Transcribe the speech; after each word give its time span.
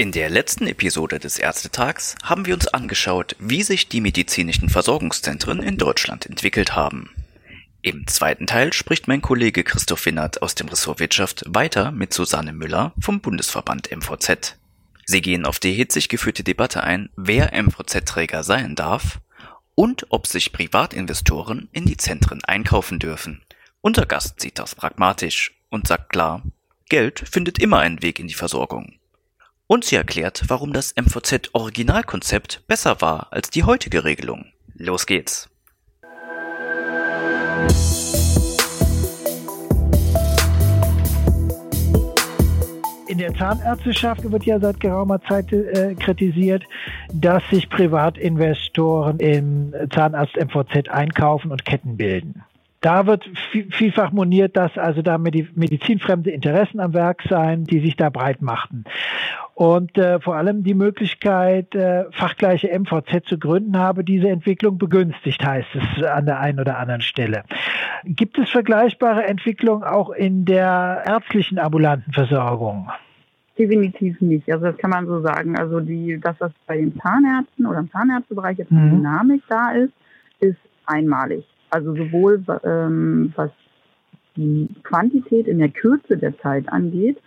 In 0.00 0.12
der 0.12 0.30
letzten 0.30 0.68
Episode 0.68 1.18
des 1.18 1.40
Ärztetags 1.40 2.14
haben 2.22 2.46
wir 2.46 2.54
uns 2.54 2.68
angeschaut, 2.68 3.34
wie 3.40 3.64
sich 3.64 3.88
die 3.88 4.00
medizinischen 4.00 4.68
Versorgungszentren 4.68 5.60
in 5.60 5.76
Deutschland 5.76 6.24
entwickelt 6.24 6.76
haben. 6.76 7.10
Im 7.82 8.06
zweiten 8.06 8.46
Teil 8.46 8.72
spricht 8.72 9.08
mein 9.08 9.22
Kollege 9.22 9.64
Christoph 9.64 10.06
Winnert 10.06 10.40
aus 10.40 10.54
dem 10.54 10.68
Ressort 10.68 11.00
Wirtschaft 11.00 11.42
weiter 11.48 11.90
mit 11.90 12.14
Susanne 12.14 12.52
Müller 12.52 12.92
vom 13.00 13.20
Bundesverband 13.20 13.90
MVZ. 13.90 14.56
Sie 15.04 15.20
gehen 15.20 15.44
auf 15.44 15.58
die 15.58 15.72
hitzig 15.72 16.08
geführte 16.08 16.44
Debatte 16.44 16.84
ein, 16.84 17.10
wer 17.16 17.60
MVZ-Träger 17.60 18.44
sein 18.44 18.76
darf 18.76 19.18
und 19.74 20.06
ob 20.10 20.28
sich 20.28 20.52
Privatinvestoren 20.52 21.70
in 21.72 21.86
die 21.86 21.96
Zentren 21.96 22.44
einkaufen 22.44 23.00
dürfen. 23.00 23.42
Unser 23.80 24.06
Gast 24.06 24.40
sieht 24.40 24.60
das 24.60 24.76
pragmatisch 24.76 25.58
und 25.70 25.88
sagt 25.88 26.10
klar, 26.10 26.44
Geld 26.88 27.24
findet 27.28 27.58
immer 27.58 27.80
einen 27.80 28.00
Weg 28.00 28.20
in 28.20 28.28
die 28.28 28.34
Versorgung. 28.34 28.97
Und 29.70 29.84
sie 29.84 29.96
erklärt, 29.96 30.44
warum 30.48 30.72
das 30.72 30.94
MVZ-Originalkonzept 30.96 32.66
besser 32.66 33.02
war 33.02 33.26
als 33.32 33.50
die 33.50 33.64
heutige 33.64 34.02
Regelung. 34.02 34.46
Los 34.74 35.04
geht's! 35.04 35.50
In 43.08 43.18
der 43.18 43.34
Zahnärzteschaft 43.34 44.30
wird 44.30 44.44
ja 44.44 44.58
seit 44.58 44.80
geraumer 44.80 45.20
Zeit 45.20 45.52
äh, 45.52 45.94
kritisiert, 45.96 46.64
dass 47.12 47.42
sich 47.50 47.68
Privatinvestoren 47.68 49.20
im 49.20 49.74
Zahnarzt-MVZ 49.94 50.88
einkaufen 50.88 51.52
und 51.52 51.66
Ketten 51.66 51.98
bilden. 51.98 52.42
Da 52.80 53.06
wird 53.06 53.28
vielfach 53.72 54.12
moniert, 54.12 54.56
dass 54.56 54.78
also 54.78 55.02
da 55.02 55.18
medizinfremde 55.18 56.30
Interessen 56.30 56.78
am 56.78 56.94
Werk 56.94 57.22
seien, 57.28 57.64
die 57.64 57.80
sich 57.80 57.96
da 57.96 58.08
breit 58.08 58.40
machten. 58.40 58.84
Und 59.58 59.98
äh, 59.98 60.20
vor 60.20 60.36
allem 60.36 60.62
die 60.62 60.74
Möglichkeit, 60.74 61.74
äh, 61.74 62.04
fachgleiche 62.12 62.68
MVZ 62.68 63.24
zu 63.24 63.38
gründen, 63.38 63.76
habe 63.76 64.04
diese 64.04 64.28
Entwicklung 64.28 64.78
begünstigt, 64.78 65.44
heißt 65.44 65.66
es 65.74 66.04
an 66.04 66.26
der 66.26 66.38
einen 66.38 66.60
oder 66.60 66.78
anderen 66.78 67.00
Stelle. 67.00 67.42
Gibt 68.04 68.38
es 68.38 68.48
vergleichbare 68.50 69.24
Entwicklungen 69.24 69.82
auch 69.82 70.10
in 70.10 70.44
der 70.44 71.02
ärztlichen 71.04 71.58
ambulanten 71.58 72.12
Versorgung? 72.12 72.88
Definitiv 73.58 74.20
nicht. 74.20 74.48
Also 74.48 74.66
das 74.66 74.76
kann 74.78 74.90
man 74.90 75.08
so 75.08 75.22
sagen. 75.22 75.58
Also 75.58 75.80
die, 75.80 76.20
das, 76.20 76.36
was 76.38 76.52
bei 76.68 76.76
den 76.76 76.96
Zahnärzten 77.00 77.66
oder 77.66 77.80
im 77.80 77.90
Zahnärztebereich 77.90 78.58
jetzt 78.58 78.70
mhm. 78.70 78.90
Dynamik 78.90 79.42
da 79.48 79.72
ist, 79.72 79.92
ist 80.38 80.60
einmalig. 80.86 81.44
Also 81.70 81.96
sowohl 81.96 82.44
ähm, 82.62 83.32
was 83.34 83.50
die 84.36 84.68
Quantität 84.84 85.48
in 85.48 85.58
der 85.58 85.70
Kürze 85.70 86.16
der 86.16 86.38
Zeit 86.38 86.72
angeht 86.72 87.18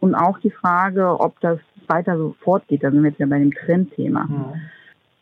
und 0.00 0.14
auch 0.14 0.38
die 0.38 0.50
Frage, 0.50 1.20
ob 1.20 1.38
das 1.40 1.58
weiter 1.90 2.16
so 2.16 2.34
fortgeht. 2.40 2.82
Da 2.82 2.90
sind 2.90 3.02
wir 3.02 3.10
jetzt 3.10 3.20
ja 3.20 3.26
bei 3.26 3.38
dem 3.38 3.52
Trendthema. 3.52 4.24
Mhm. 4.24 4.60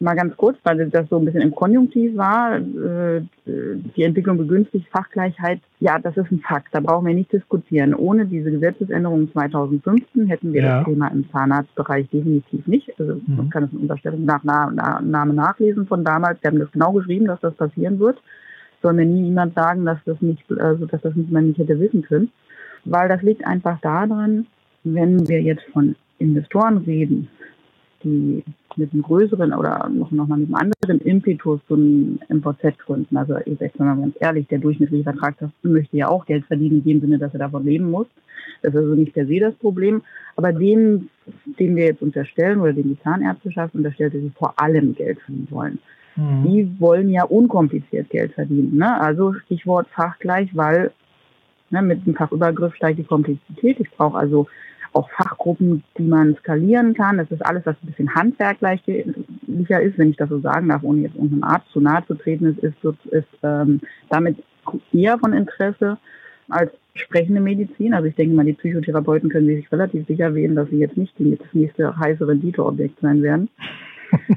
Mal 0.00 0.14
ganz 0.14 0.36
kurz, 0.36 0.56
weil 0.62 0.88
das 0.91 1.08
so 1.08 1.19
ein 1.19 1.25
bisschen 1.25 1.41
im 1.41 1.52
Konjunktiv 1.52 2.16
war, 2.16 2.56
äh, 2.56 3.20
die 3.44 4.05
Entwicklung 4.05 4.38
begünstigt 4.38 4.86
Fachgleichheit. 4.92 5.60
Ja, 5.80 5.98
das 5.98 6.16
ist 6.16 6.30
ein 6.30 6.38
Fakt, 6.38 6.69
da 6.70 6.78
brauchen 6.78 7.05
wir 7.05 7.14
nicht 7.14 7.33
diskutieren. 7.33 7.94
Ohne 7.94 8.27
diese 8.27 8.52
Gesetzesänderung 8.52 9.33
2015 9.33 10.28
hätten 10.28 10.52
wir 10.52 10.62
ja. 10.62 10.77
das 10.78 10.86
Thema 10.86 11.08
im 11.08 11.28
Zahnarztbereich 11.33 12.08
definitiv 12.10 12.64
nicht. 12.69 12.92
Also 12.97 13.14
mhm. 13.14 13.36
man 13.36 13.50
kann 13.50 13.64
es 13.64 13.72
in 13.72 13.78
Unterstellung 13.78 14.25
nach 14.25 14.44
Name 14.44 15.34
nachlesen 15.34 15.88
von 15.88 16.05
damals. 16.05 16.41
Wir 16.42 16.53
haben 16.53 16.60
das 16.60 16.70
genau 16.70 16.92
geschrieben, 16.92 17.27
dass 17.27 17.41
das 17.41 17.55
passieren 17.55 17.98
wird. 17.98 18.22
Soll 18.82 18.92
mir 18.92 19.05
nie 19.05 19.22
niemand 19.22 19.56
sagen, 19.56 19.84
dass 19.84 19.98
das 20.05 20.22
nicht, 20.22 20.44
also 20.60 20.86
dass 20.86 21.00
das 21.00 21.16
nicht 21.16 21.32
man 21.32 21.48
nicht 21.48 21.58
hätte 21.58 21.80
wissen 21.80 22.03
können. 22.03 22.30
Weil 22.84 23.08
das 23.08 23.22
liegt 23.22 23.44
einfach 23.44 23.80
daran, 23.80 24.47
wenn 24.84 25.28
wir 25.28 25.42
jetzt 25.42 25.64
von 25.72 25.97
Investoren 26.19 26.78
reden, 26.78 27.28
die 28.05 28.44
mit 28.77 28.92
einem 28.92 29.02
größeren 29.02 29.52
oder 29.52 29.88
noch, 29.88 30.11
noch 30.11 30.28
mal 30.28 30.38
mit 30.38 30.55
einem 30.55 30.55
anderen 30.55 31.00
Impetus 31.00 31.60
so 31.69 31.75
ein 31.75 32.20
MVZ 32.28 32.78
gründen. 32.78 33.16
Also 33.16 33.36
ich 33.44 33.58
sage 33.58 33.72
mal 33.78 33.97
ganz 33.97 34.16
ehrlich, 34.20 34.47
der 34.48 34.58
durchschnittliche 34.58 35.04
Vertragstag 35.04 35.50
möchte 35.62 35.97
ja 35.97 36.09
auch 36.09 36.25
Geld 36.26 36.44
verdienen 36.47 36.78
in 36.78 36.84
dem 36.84 37.00
Sinne, 37.00 37.19
dass 37.19 37.32
er 37.32 37.41
davon 37.41 37.65
leben 37.65 37.91
muss. 37.91 38.06
Das 38.62 38.72
ist 38.72 38.81
also 38.81 38.94
nicht 38.94 39.15
per 39.15 39.26
se 39.26 39.41
das 39.41 39.54
Problem. 39.56 40.03
Aber 40.37 40.53
denen, 40.53 41.10
den 41.59 41.75
wir 41.76 41.87
jetzt 41.87 42.03
unterstellen 42.03 42.60
oder 42.60 42.72
den 42.72 42.88
die 42.88 43.00
Zahnärzteschaft 43.03 43.75
unterstellt, 43.75 44.15
dass 44.15 44.21
sie 44.21 44.31
vor 44.31 44.54
allem 44.60 44.94
Geld 44.94 45.21
verdienen 45.21 45.48
wollen. 45.50 45.78
Mhm. 46.16 46.44
Die 46.44 46.81
wollen 46.81 47.10
ja 47.10 47.25
unkompliziert 47.25 48.10
Geld 48.10 48.32
verdienen. 48.34 48.76
Ne? 48.76 49.00
Also 49.00 49.34
Stichwort 49.34 49.88
fachgleich, 49.88 50.50
weil 50.54 50.92
ne, 51.71 51.82
mit 51.82 52.06
dem 52.06 52.15
Fachübergriff 52.15 52.75
steigt 52.75 52.98
die 52.98 53.04
Komplexität. 53.04 53.81
Ich 53.81 53.91
brauche 53.91 54.19
also 54.19 54.47
auch 54.92 55.10
Fachgruppen, 55.38 55.84
die 55.97 56.03
man 56.03 56.37
skalieren 56.37 56.94
kann. 56.94 57.19
Das 57.19 57.31
ist 57.31 57.44
alles, 57.44 57.65
was 57.65 57.76
ein 57.82 57.87
bisschen 57.87 58.15
handwerklicher 58.15 59.81
ist, 59.81 59.99
wenn 59.99 60.10
ich 60.10 60.16
das 60.16 60.28
so 60.28 60.41
sagen 60.41 60.69
darf, 60.69 60.82
ohne 60.82 61.03
jetzt 61.03 61.15
irgendeinem 61.15 61.44
Arzt 61.44 61.71
zu 61.72 61.81
nahe 61.81 62.04
zu 62.06 62.15
treten, 62.15 62.47
ist, 62.47 62.59
ist, 62.59 62.76
ist 63.10 63.28
ähm, 63.43 63.81
damit 64.10 64.37
eher 64.93 65.19
von 65.19 65.32
Interesse 65.32 65.98
als 66.48 66.72
sprechende 66.94 67.41
Medizin. 67.41 67.94
Also 67.94 68.09
ich 68.09 68.16
denke 68.16 68.34
mal, 68.34 68.44
die 68.44 68.54
Psychotherapeuten 68.54 69.31
können 69.31 69.47
sich 69.47 69.71
relativ 69.71 70.06
sicher 70.06 70.34
wählen, 70.34 70.56
dass 70.56 70.69
sie 70.71 70.78
jetzt 70.78 70.97
nicht 70.97 71.15
das 71.19 71.53
nächste 71.53 71.97
heiße 71.97 72.27
Renditeobjekt 72.27 73.00
sein 73.00 73.22
werden. 73.22 73.48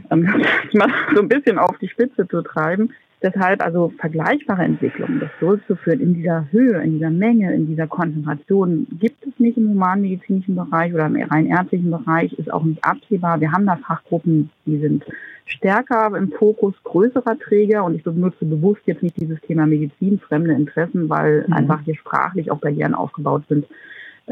um 0.09 0.25
das 0.63 0.73
mal 0.73 0.89
so 1.15 1.21
ein 1.21 1.29
bisschen 1.29 1.57
auf 1.57 1.77
die 1.79 1.89
Spitze 1.89 2.27
zu 2.27 2.41
treiben. 2.41 2.91
Deshalb 3.23 3.63
also 3.63 3.93
vergleichbare 3.99 4.63
Entwicklungen, 4.63 5.19
das 5.19 5.29
durchzuführen 5.39 5.99
in 5.99 6.15
dieser 6.15 6.47
Höhe, 6.51 6.81
in 6.81 6.93
dieser 6.93 7.11
Menge, 7.11 7.53
in 7.53 7.67
dieser 7.67 7.85
Konzentration, 7.85 8.87
gibt 8.99 9.25
es 9.27 9.39
nicht 9.39 9.57
im 9.57 9.69
humanmedizinischen 9.69 10.55
Bereich 10.55 10.91
oder 10.93 11.05
im 11.05 11.21
rein 11.21 11.45
ärztlichen 11.45 11.91
Bereich, 11.91 12.33
ist 12.33 12.51
auch 12.51 12.63
nicht 12.63 12.83
absehbar. 12.83 13.39
Wir 13.39 13.51
haben 13.51 13.67
da 13.67 13.75
Fachgruppen, 13.75 14.49
die 14.65 14.79
sind 14.79 15.05
stärker 15.45 16.15
im 16.17 16.31
Fokus 16.31 16.73
größerer 16.83 17.37
Träger 17.37 17.83
und 17.83 17.95
ich 17.95 18.03
benutze 18.03 18.45
bewusst 18.45 18.81
jetzt 18.85 19.03
nicht 19.03 19.17
dieses 19.17 19.39
Thema 19.41 19.67
Medizin, 19.67 20.19
fremde 20.19 20.53
Interessen, 20.53 21.07
weil 21.09 21.45
mhm. 21.45 21.53
einfach 21.53 21.81
hier 21.81 21.95
sprachlich 21.95 22.49
auch 22.49 22.59
Barrieren 22.59 22.95
aufgebaut 22.95 23.43
sind, 23.49 23.67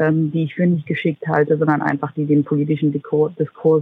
ähm, 0.00 0.32
die 0.32 0.44
ich 0.44 0.54
für 0.54 0.66
nicht 0.66 0.86
geschickt 0.86 1.26
halte, 1.28 1.58
sondern 1.58 1.82
einfach 1.82 2.12
die 2.12 2.24
den 2.24 2.42
politischen 2.42 2.90
Diskurs 2.90 3.32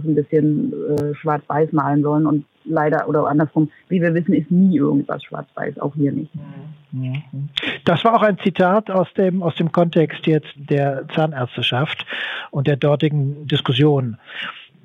ein 0.03 0.15
bisschen 0.15 0.73
äh, 0.73 1.15
schwarz-weiß 1.15 1.71
malen 1.71 2.03
sollen 2.03 2.25
und 2.25 2.45
leider 2.65 3.07
oder 3.07 3.25
andersrum, 3.27 3.71
wie 3.87 4.01
wir 4.01 4.13
wissen, 4.13 4.33
ist 4.33 4.51
nie 4.51 4.77
irgendwas 4.77 5.23
schwarz-weiß, 5.23 5.79
auch 5.79 5.95
hier 5.95 6.11
nicht. 6.11 6.31
Das 7.85 8.03
war 8.03 8.15
auch 8.15 8.21
ein 8.21 8.37
Zitat 8.39 8.91
aus 8.91 9.07
dem, 9.13 9.41
aus 9.41 9.55
dem 9.55 9.71
Kontext 9.71 10.27
jetzt 10.27 10.53
der 10.55 11.07
Zahnärzteschaft 11.15 12.05
und 12.51 12.67
der 12.67 12.75
dortigen 12.75 13.47
Diskussion. 13.47 14.17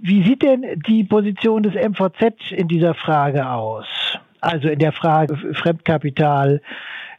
Wie 0.00 0.22
sieht 0.22 0.42
denn 0.42 0.64
die 0.86 1.02
Position 1.04 1.62
des 1.62 1.74
MVZ 1.74 2.52
in 2.52 2.68
dieser 2.68 2.94
Frage 2.94 3.48
aus? 3.48 3.86
Also 4.40 4.68
in 4.68 4.78
der 4.78 4.92
Frage 4.92 5.36
Fremdkapital 5.54 6.60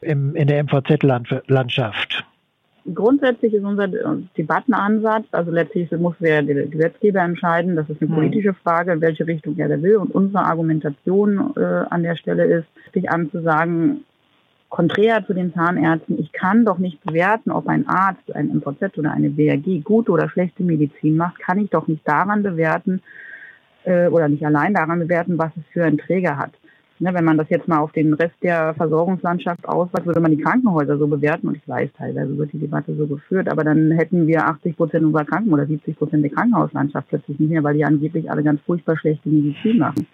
im, 0.00 0.34
in 0.36 0.46
der 0.46 0.62
MVZ-Landschaft? 0.62 2.24
Grundsätzlich 2.94 3.54
ist 3.54 3.64
unser 3.64 3.88
Debattenansatz, 4.36 5.26
also 5.32 5.50
letztlich 5.50 5.90
muss 5.92 6.16
der 6.20 6.42
Gesetzgeber 6.42 7.20
entscheiden, 7.20 7.76
das 7.76 7.88
ist 7.90 8.00
eine 8.00 8.08
hm. 8.10 8.16
politische 8.16 8.54
Frage, 8.54 8.92
in 8.92 9.00
welche 9.00 9.26
Richtung 9.26 9.56
er 9.58 9.68
da 9.68 9.80
will. 9.80 9.96
Und 9.96 10.14
unsere 10.14 10.44
Argumentation 10.44 11.52
äh, 11.56 11.60
an 11.60 12.02
der 12.02 12.16
Stelle 12.16 12.44
ist, 12.44 12.66
sich 12.92 13.10
anzusagen, 13.10 14.04
konträr 14.68 15.24
zu 15.26 15.32
den 15.32 15.54
Zahnärzten, 15.54 16.18
ich 16.18 16.32
kann 16.32 16.64
doch 16.64 16.78
nicht 16.78 17.02
bewerten, 17.04 17.50
ob 17.50 17.68
ein 17.68 17.88
Arzt, 17.88 18.34
ein 18.34 18.48
MVZ 18.48 18.98
oder 18.98 19.12
eine 19.12 19.30
BRG 19.30 19.82
gute 19.82 20.10
oder 20.10 20.28
schlechte 20.28 20.62
Medizin 20.62 21.16
macht, 21.16 21.38
kann 21.38 21.58
ich 21.58 21.70
doch 21.70 21.86
nicht 21.86 22.06
daran 22.06 22.42
bewerten 22.42 23.00
äh, 23.84 24.08
oder 24.08 24.28
nicht 24.28 24.44
allein 24.44 24.74
daran 24.74 24.98
bewerten, 24.98 25.38
was 25.38 25.52
es 25.56 25.62
für 25.72 25.84
einen 25.84 25.98
Träger 25.98 26.36
hat. 26.36 26.52
Ne, 26.98 27.12
wenn 27.12 27.24
man 27.24 27.36
das 27.36 27.50
jetzt 27.50 27.68
mal 27.68 27.78
auf 27.78 27.92
den 27.92 28.14
Rest 28.14 28.36
der 28.42 28.72
Versorgungslandschaft 28.74 29.68
ausweitet, 29.68 30.06
würde 30.06 30.20
man 30.20 30.30
die 30.30 30.42
Krankenhäuser 30.42 30.96
so 30.96 31.06
bewerten. 31.06 31.48
Und 31.48 31.56
ich 31.56 31.68
weiß, 31.68 31.90
teilweise 31.96 32.38
wird 32.38 32.52
die 32.54 32.58
Debatte 32.58 32.94
so 32.94 33.06
geführt. 33.06 33.48
Aber 33.48 33.64
dann 33.64 33.90
hätten 33.90 34.26
wir 34.26 34.46
80 34.46 34.76
Prozent 34.76 35.04
unserer 35.04 35.26
Kranken 35.26 35.52
oder 35.52 35.66
70 35.66 35.96
Prozent 35.98 36.24
der 36.24 36.30
Krankenhauslandschaft 36.30 37.08
plötzlich 37.08 37.38
nicht 37.38 37.50
mehr, 37.50 37.62
weil 37.62 37.74
die 37.74 37.84
angeblich 37.84 38.30
alle 38.30 38.42
ganz 38.42 38.60
furchtbar 38.62 38.96
schlechte 38.96 39.28
Medizin 39.28 39.78
machen. 39.78 40.06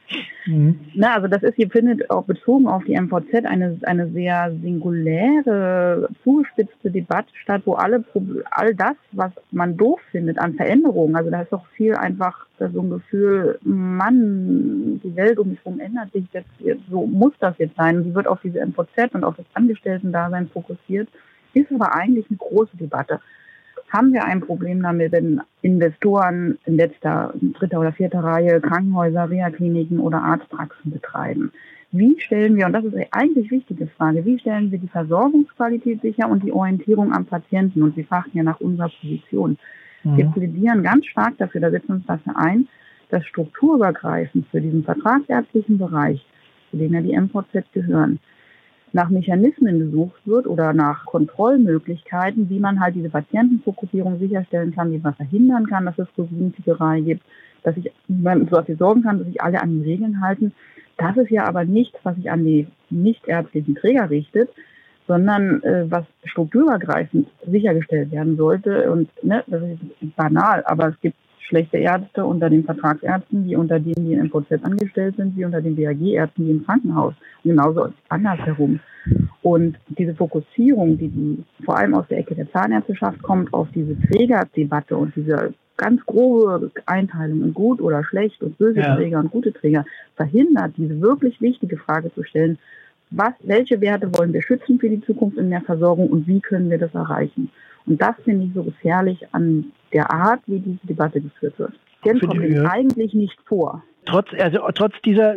Mhm. 0.46 0.80
Na, 0.94 1.14
also 1.14 1.28
das 1.28 1.42
ist, 1.42 1.54
hier 1.54 1.70
findet 1.70 2.10
auch 2.10 2.24
bezogen 2.24 2.66
auf 2.66 2.84
die 2.84 2.98
MVZ 2.98 3.44
eine, 3.44 3.78
eine 3.82 4.08
sehr 4.10 4.52
singuläre, 4.62 6.08
zugespitzte 6.24 6.90
Debatte 6.90 7.28
statt, 7.34 7.62
wo 7.64 7.74
alle, 7.74 8.04
all 8.50 8.74
das, 8.74 8.96
was 9.12 9.32
man 9.50 9.76
doof 9.76 10.00
findet 10.10 10.38
an 10.38 10.54
Veränderungen, 10.54 11.16
also 11.16 11.30
da 11.30 11.42
ist 11.42 11.52
doch 11.52 11.66
viel 11.76 11.94
einfach 11.94 12.46
so 12.58 12.80
ein 12.80 12.90
Gefühl, 12.90 13.58
Mann, 13.62 15.00
die 15.02 15.16
Welt 15.16 15.38
um 15.38 15.50
mich 15.50 15.58
herum 15.64 15.80
ändert 15.80 16.12
sich 16.12 16.24
jetzt, 16.32 16.48
so 16.90 17.06
muss 17.06 17.32
das 17.40 17.58
jetzt 17.58 17.76
sein. 17.76 18.04
sie 18.04 18.14
wird 18.14 18.28
auf 18.28 18.40
diese 18.40 18.64
MVZ 18.64 19.14
und 19.14 19.24
auf 19.24 19.36
das 19.36 19.46
Angestellten-Dasein 19.54 20.48
fokussiert, 20.48 21.08
ist 21.54 21.72
aber 21.72 21.94
eigentlich 21.94 22.26
eine 22.30 22.38
große 22.38 22.76
Debatte 22.76 23.20
haben 23.92 24.12
wir 24.14 24.24
ein 24.24 24.40
Problem 24.40 24.82
damit, 24.82 25.12
wenn 25.12 25.42
Investoren 25.60 26.58
in 26.64 26.76
letzter, 26.76 27.34
dritter 27.58 27.78
oder 27.78 27.92
vierter 27.92 28.24
Reihe 28.24 28.60
Krankenhäuser, 28.60 29.28
Reha-Kliniken 29.28 30.00
oder 30.00 30.22
Arztpraxen 30.22 30.90
betreiben. 30.90 31.52
Wie 31.90 32.18
stellen 32.18 32.56
wir, 32.56 32.64
und 32.64 32.72
das 32.72 32.86
ist 32.86 32.94
eine 32.94 33.06
eigentlich 33.10 33.50
wichtige 33.50 33.86
Frage, 33.86 34.24
wie 34.24 34.38
stellen 34.38 34.70
wir 34.70 34.78
die 34.78 34.88
Versorgungsqualität 34.88 36.00
sicher 36.00 36.26
und 36.30 36.42
die 36.42 36.52
Orientierung 36.52 37.12
am 37.12 37.26
Patienten? 37.26 37.82
Und 37.82 37.94
Sie 37.94 38.04
fragten 38.04 38.38
ja 38.38 38.42
nach 38.42 38.60
unserer 38.60 38.88
Position. 38.88 39.58
Mhm. 40.02 40.16
Wir 40.16 40.24
plädieren 40.26 40.82
ganz 40.82 41.04
stark 41.04 41.36
dafür, 41.36 41.60
da 41.60 41.70
setzen 41.70 41.88
wir 41.88 41.94
uns 41.96 42.06
dafür 42.06 42.34
ein, 42.38 42.66
dass 43.10 43.26
strukturübergreifend 43.26 44.46
für 44.50 44.62
diesen 44.62 44.84
vertragsärztlichen 44.84 45.76
Bereich, 45.76 46.24
zu 46.70 46.78
dem 46.78 46.94
ja 46.94 47.02
die 47.02 47.14
MVZ 47.14 47.70
gehören, 47.74 48.20
nach 48.92 49.08
Mechanismen 49.08 49.78
gesucht 49.78 50.20
wird 50.26 50.46
oder 50.46 50.72
nach 50.72 51.06
Kontrollmöglichkeiten, 51.06 52.50
wie 52.50 52.60
man 52.60 52.80
halt 52.80 52.94
diese 52.94 53.08
Patientenfokussierung 53.08 54.18
sicherstellen 54.18 54.74
kann, 54.74 54.92
wie 54.92 54.98
man 54.98 55.14
verhindern 55.14 55.66
kann, 55.66 55.86
dass 55.86 55.98
es 55.98 56.08
Rosinentickerei 56.16 57.00
gibt, 57.00 57.22
dass 57.62 57.76
ich 57.76 57.90
man 58.08 58.46
so 58.48 58.56
dafür 58.56 58.76
sorgen 58.76 59.02
kann, 59.02 59.18
dass 59.18 59.26
sich 59.26 59.40
alle 59.40 59.62
an 59.62 59.70
den 59.70 59.82
Regeln 59.82 60.20
halten. 60.20 60.52
Das 60.98 61.16
ist 61.16 61.30
ja 61.30 61.44
aber 61.44 61.64
nichts, 61.64 61.98
was 62.02 62.16
sich 62.16 62.30
an 62.30 62.44
die 62.44 62.66
nichtärztlichen 62.90 63.74
Träger 63.74 64.10
richtet, 64.10 64.50
sondern 65.08 65.62
äh, 65.62 65.90
was 65.90 66.04
strukturübergreifend 66.24 67.28
sichergestellt 67.46 68.10
werden 68.12 68.36
sollte. 68.36 68.90
Und 68.90 69.08
ne, 69.22 69.42
das 69.46 69.62
ist 69.62 70.16
banal, 70.16 70.62
aber 70.66 70.88
es 70.88 71.00
gibt 71.00 71.16
schlechte 71.52 71.76
Ärzte 71.76 72.24
unter 72.24 72.48
den 72.48 72.64
Vertragsärzten, 72.64 73.44
wie 73.44 73.56
unter 73.56 73.78
denen, 73.78 74.06
die 74.06 74.14
in 74.14 74.24
MVZ 74.24 74.64
angestellt 74.64 75.16
sind, 75.16 75.36
wie 75.36 75.44
unter 75.44 75.60
den 75.60 75.76
BAG-Ärzten, 75.76 76.46
die 76.46 76.50
im 76.50 76.64
Krankenhaus. 76.64 77.12
Genauso 77.44 77.88
andersherum. 78.08 78.80
Und 79.42 79.76
diese 79.98 80.14
Fokussierung, 80.14 80.96
die, 80.96 81.08
die 81.08 81.44
vor 81.64 81.76
allem 81.76 81.94
aus 81.94 82.06
der 82.08 82.18
Ecke 82.18 82.34
der 82.34 82.50
Zahnärzteschaft 82.50 83.22
kommt, 83.22 83.52
auf 83.52 83.68
diese 83.74 84.00
Trägerdebatte 84.00 84.96
und 84.96 85.14
diese 85.14 85.52
ganz 85.76 86.00
grobe 86.06 86.70
Einteilung 86.86 87.42
in 87.42 87.52
gut 87.52 87.82
oder 87.82 88.02
schlecht 88.04 88.42
und 88.42 88.56
böse 88.56 88.80
ja. 88.80 88.96
Träger 88.96 89.20
und 89.20 89.30
gute 89.30 89.52
Träger, 89.52 89.84
verhindert, 90.16 90.72
diese 90.78 91.00
wirklich 91.02 91.40
wichtige 91.42 91.76
Frage 91.76 92.14
zu 92.14 92.22
stellen, 92.22 92.58
was, 93.10 93.34
welche 93.42 93.80
Werte 93.82 94.10
wollen 94.16 94.32
wir 94.32 94.42
schützen 94.42 94.78
für 94.78 94.88
die 94.88 95.02
Zukunft 95.02 95.36
in 95.36 95.50
der 95.50 95.60
Versorgung 95.60 96.08
und 96.08 96.26
wie 96.26 96.40
können 96.40 96.70
wir 96.70 96.78
das 96.78 96.94
erreichen? 96.94 97.50
Und 97.86 98.00
das 98.00 98.14
finde 98.24 98.46
ich 98.46 98.54
so 98.54 98.62
gefährlich 98.62 99.26
an 99.32 99.72
der 99.92 100.10
Art, 100.10 100.40
wie 100.46 100.60
diese 100.60 100.86
Debatte 100.86 101.20
geführt 101.20 101.58
wird. 101.58 101.72
Den 102.04 102.20
kommt 102.20 102.42
ja. 102.42 102.70
eigentlich 102.70 103.14
nicht 103.14 103.38
vor. 103.46 103.82
Trotz, 104.04 104.26
also, 104.36 104.58
trotz 104.74 104.94
dieser 105.04 105.36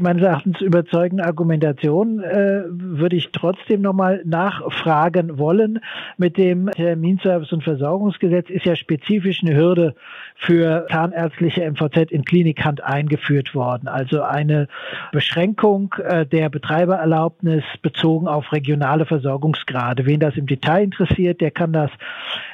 meines 0.00 0.22
Erachtens 0.22 0.60
überzeugenden 0.60 1.24
Argumentation 1.24 2.20
äh, 2.20 2.62
würde 2.66 3.14
ich 3.14 3.30
trotzdem 3.30 3.80
nochmal 3.80 4.22
nachfragen 4.24 5.38
wollen. 5.38 5.78
Mit 6.16 6.36
dem 6.36 6.68
Terminservice- 6.68 7.52
und 7.52 7.62
Versorgungsgesetz 7.62 8.50
ist 8.50 8.66
ja 8.66 8.74
spezifisch 8.74 9.42
eine 9.42 9.54
Hürde 9.56 9.94
für 10.34 10.86
zahnärztliche 10.90 11.70
MVZ 11.70 12.10
in 12.10 12.24
Klinikhand 12.24 12.82
eingeführt 12.82 13.54
worden. 13.54 13.86
Also 13.86 14.22
eine 14.22 14.66
Beschränkung 15.12 15.94
äh, 16.02 16.26
der 16.26 16.48
Betreibererlaubnis 16.48 17.62
bezogen 17.82 18.26
auf 18.26 18.52
regionale 18.52 19.06
Versorgungsgrade. 19.06 20.06
Wen 20.06 20.18
das 20.18 20.36
im 20.36 20.46
Detail 20.46 20.82
interessiert, 20.82 21.40
der 21.40 21.52
kann 21.52 21.72
das 21.72 21.90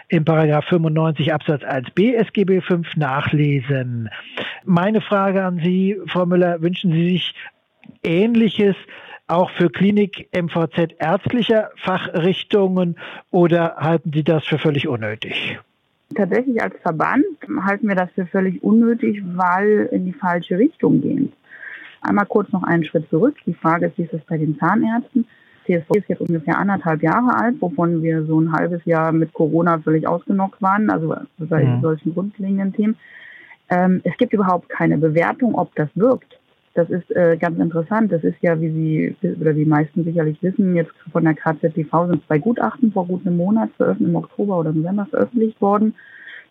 im 0.08 0.24
Paragraph 0.24 0.64
95 0.66 1.32
Absatz 1.32 1.62
1b 1.62 2.14
SGB 2.14 2.60
5 2.62 2.96
nachlesen. 2.96 4.08
Meine 4.64 5.00
Frage 5.00 5.38
an 5.44 5.61
Sie, 5.62 5.96
Frau 6.06 6.26
Müller, 6.26 6.61
wünschen 6.62 6.93
Sie 6.93 7.11
sich 7.11 7.35
Ähnliches 8.02 8.76
auch 9.26 9.50
für 9.50 9.69
Klinik 9.69 10.29
MVZ 10.32 10.94
ärztlicher 10.99 11.70
Fachrichtungen 11.76 12.96
oder 13.31 13.76
halten 13.76 14.12
Sie 14.12 14.25
das 14.25 14.44
für 14.44 14.58
völlig 14.58 14.88
unnötig? 14.88 15.58
Tatsächlich 16.14 16.62
als 16.62 16.75
Verband 16.81 17.25
halten 17.62 17.88
wir 17.88 17.94
das 17.94 18.11
für 18.12 18.26
völlig 18.26 18.62
unnötig, 18.62 19.23
weil 19.35 19.88
in 19.93 20.06
die 20.06 20.14
falsche 20.14 20.58
Richtung 20.58 21.02
gehen. 21.02 21.32
Einmal 22.00 22.26
kurz 22.26 22.50
noch 22.52 22.62
einen 22.62 22.85
Schritt 22.85 23.08
zurück. 23.11 23.37
Die 23.44 23.55
Frage 23.55 23.87
ist, 23.87 23.99
wie 23.99 24.05
ist 24.05 24.14
es 24.14 24.25
bei 24.25 24.38
den 24.38 24.58
Zahnärzten? 24.58 25.26
CSV 25.67 25.90
ist 25.96 26.08
jetzt 26.08 26.20
ungefähr 26.23 26.58
anderthalb 26.58 27.02
Jahre 27.02 27.37
alt, 27.37 27.61
wovon 27.61 28.02
wir 28.02 28.25
so 28.25 28.40
ein 28.40 28.52
halbes 28.52 28.82
Jahr 28.87 29.12
mit 29.12 29.35
Corona 29.35 29.79
völlig 29.79 30.08
ausgenockt 30.08 30.62
waren, 30.62 30.88
also 30.88 31.14
bei 31.38 31.64
mhm. 31.64 31.82
solchen 31.82 32.14
grundlegenden 32.14 32.73
Themen. 32.73 32.96
Ähm, 33.70 34.00
es 34.04 34.16
gibt 34.16 34.32
überhaupt 34.32 34.68
keine 34.68 34.98
Bewertung, 34.98 35.54
ob 35.54 35.74
das 35.74 35.88
wirkt. 35.94 36.38
Das 36.74 36.90
ist 36.90 37.10
äh, 37.10 37.36
ganz 37.36 37.58
interessant. 37.58 38.12
Das 38.12 38.22
ist 38.22 38.36
ja, 38.40 38.60
wie 38.60 38.70
Sie 39.20 39.34
oder 39.40 39.52
die 39.52 39.64
meisten 39.64 40.04
sicherlich 40.04 40.40
wissen, 40.42 40.76
jetzt 40.76 40.92
von 41.10 41.24
der 41.24 41.34
KZTV 41.34 42.06
sind 42.06 42.24
zwei 42.26 42.38
Gutachten 42.38 42.92
vor 42.92 43.06
gut 43.06 43.26
einem 43.26 43.36
Monat 43.36 43.70
veröffentlicht, 43.76 44.10
im 44.10 44.16
Oktober 44.16 44.60
oder 44.60 44.72
November 44.72 45.06
veröffentlicht 45.06 45.60
worden. 45.60 45.94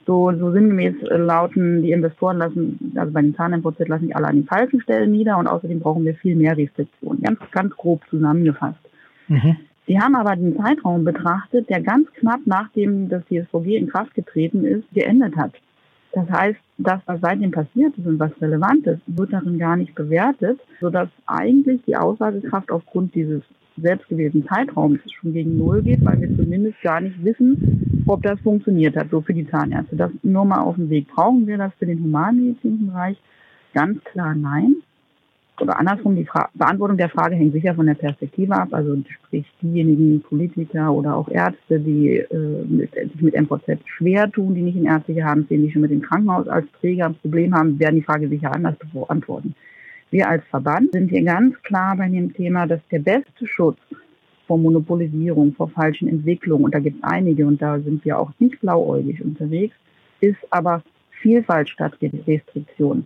So, 0.05 0.31
so 0.37 0.51
sinngemäß 0.51 0.95
äh, 1.03 1.17
lauten, 1.17 1.81
die 1.81 1.91
Investoren 1.91 2.37
lassen, 2.37 2.93
also 2.95 3.11
bei 3.11 3.21
den 3.21 3.35
Zahnimport 3.35 3.79
lassen 3.87 4.07
die 4.07 4.15
alle 4.15 4.27
an 4.27 4.35
den 4.35 4.45
falschen 4.45 4.81
Stellen 4.81 5.11
nieder 5.11 5.37
und 5.37 5.47
außerdem 5.47 5.79
brauchen 5.79 6.05
wir 6.05 6.15
viel 6.15 6.35
mehr 6.35 6.57
Restriktionen. 6.57 7.21
Ganz, 7.21 7.39
ganz 7.51 7.73
grob 7.75 8.01
zusammengefasst. 8.09 8.79
Mhm. 9.27 9.57
Sie 9.85 9.97
haben 9.97 10.15
aber 10.15 10.35
den 10.35 10.57
Zeitraum 10.57 11.05
betrachtet, 11.05 11.69
der 11.69 11.81
ganz 11.81 12.11
knapp 12.13 12.41
nachdem 12.45 13.07
das 13.07 13.23
TSVG 13.27 13.77
in 13.77 13.87
Kraft 13.87 14.13
getreten 14.13 14.65
ist, 14.65 14.83
geendet 14.93 15.37
hat. 15.37 15.53
Das 16.17 16.31
heißt, 16.31 16.59
das, 16.79 16.99
was 17.05 17.21
seitdem 17.21 17.51
passiert 17.51 17.95
ist 17.95 18.07
und 18.07 18.17
was 18.17 18.31
relevant 18.41 18.87
ist, 18.87 19.01
wird 19.05 19.33
darin 19.33 19.59
gar 19.59 19.77
nicht 19.77 19.93
bewertet, 19.93 20.59
sodass 20.81 21.09
eigentlich 21.27 21.79
die 21.85 21.95
Aussagekraft 21.95 22.71
aufgrund 22.71 23.13
dieses 23.13 23.43
selbstgewählten 23.79 24.43
Zeitraums 24.47 24.99
schon 25.11 25.33
gegen 25.33 25.57
Null 25.57 25.83
geht, 25.83 26.03
weil 26.03 26.19
wir 26.19 26.35
zumindest 26.35 26.81
gar 26.81 27.01
nicht 27.01 27.23
wissen, 27.23 28.03
ob 28.07 28.23
das 28.23 28.39
funktioniert 28.39 28.95
hat, 28.95 29.11
so 29.11 29.21
für 29.21 29.35
die 29.35 29.47
Zahnärzte. 29.47 29.95
Das 29.95 30.09
nur 30.23 30.43
mal 30.43 30.61
auf 30.61 30.75
dem 30.75 30.89
Weg. 30.89 31.07
Brauchen 31.07 31.45
wir 31.45 31.59
das 31.59 31.71
für 31.77 31.85
den 31.85 32.03
humanmedizinischen 32.03 32.87
Bereich? 32.87 33.17
Ganz 33.75 34.03
klar 34.05 34.33
nein 34.33 34.77
oder 35.59 35.79
andersrum, 35.79 36.15
die 36.15 36.25
Fra 36.25 36.49
Beantwortung 36.53 36.97
der 36.97 37.09
Frage 37.09 37.35
hängt 37.35 37.53
sicher 37.53 37.73
von 37.73 37.87
der 37.87 37.95
Perspektive 37.95 38.53
ab. 38.53 38.69
Also 38.71 38.97
sprich 39.07 39.45
diejenigen 39.61 40.21
Politiker 40.21 40.93
oder 40.93 41.15
auch 41.15 41.29
Ärzte, 41.29 41.79
die 41.79 42.17
äh, 42.17 42.63
mit, 42.67 42.93
sich 42.93 43.21
mit 43.21 43.39
MVZ 43.39 43.79
schwer 43.85 44.31
tun, 44.31 44.53
die 44.55 44.61
nicht 44.61 44.77
in 44.77 44.85
ärztliche 44.85 45.23
Hand 45.23 45.49
sehen, 45.49 45.63
die 45.63 45.71
schon 45.71 45.81
mit 45.81 45.91
dem 45.91 46.01
Krankenhaus 46.01 46.47
als 46.47 46.67
Träger 46.79 47.07
ein 47.07 47.15
Problem 47.15 47.55
haben, 47.55 47.79
werden 47.79 47.95
die 47.95 48.03
Frage 48.03 48.27
sicher 48.29 48.53
anders 48.53 48.75
beantworten. 48.93 49.55
Wir 50.11 50.29
als 50.29 50.43
Verband 50.45 50.91
sind 50.93 51.09
hier 51.09 51.23
ganz 51.23 51.61
klar 51.63 51.97
bei 51.97 52.07
dem 52.07 52.33
Thema, 52.33 52.65
dass 52.65 52.79
der 52.91 52.99
beste 52.99 53.45
Schutz 53.45 53.79
vor 54.45 54.57
Monopolisierung, 54.57 55.53
vor 55.53 55.69
falschen 55.69 56.07
Entwicklungen, 56.07 56.65
und 56.65 56.73
da 56.73 56.79
gibt 56.79 56.97
es 56.97 57.03
einige 57.03 57.45
und 57.45 57.61
da 57.61 57.79
sind 57.79 58.05
wir 58.05 58.17
auch 58.17 58.31
nicht 58.39 58.61
blauäugig 58.61 59.21
unterwegs, 59.23 59.75
ist 60.21 60.39
aber 60.49 60.81
Vielfalt 61.21 61.67
statt 61.67 61.97
Restriktion 62.01 63.05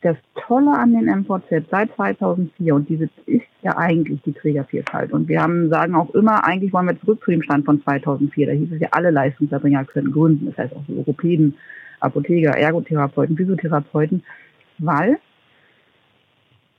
das 0.00 0.16
Tolle 0.46 0.72
an 0.72 0.92
den 0.92 1.06
MVZ 1.06 1.68
seit 1.70 1.92
2004, 1.94 2.74
und 2.74 2.88
diese 2.88 3.08
ist 3.26 3.42
ja 3.62 3.76
eigentlich 3.76 4.22
die 4.22 4.32
Trägervielfalt, 4.32 5.12
und 5.12 5.28
wir 5.28 5.42
haben, 5.42 5.68
sagen 5.70 5.94
auch 5.94 6.10
immer, 6.14 6.44
eigentlich 6.44 6.72
wollen 6.72 6.86
wir 6.86 7.00
zurück 7.00 7.22
zu 7.24 7.30
dem 7.30 7.42
Stand 7.42 7.64
von 7.64 7.82
2004, 7.82 8.46
da 8.46 8.52
hieß 8.52 8.72
es 8.72 8.80
ja, 8.80 8.88
alle 8.92 9.10
Leistungserbringer 9.10 9.84
können 9.84 10.12
gründen, 10.12 10.46
das 10.46 10.58
heißt 10.58 10.76
auch 10.76 10.84
die 10.86 10.96
Europäden, 10.96 11.54
Apotheker, 12.00 12.56
Ergotherapeuten, 12.56 13.36
Physiotherapeuten, 13.36 14.22
weil 14.78 15.18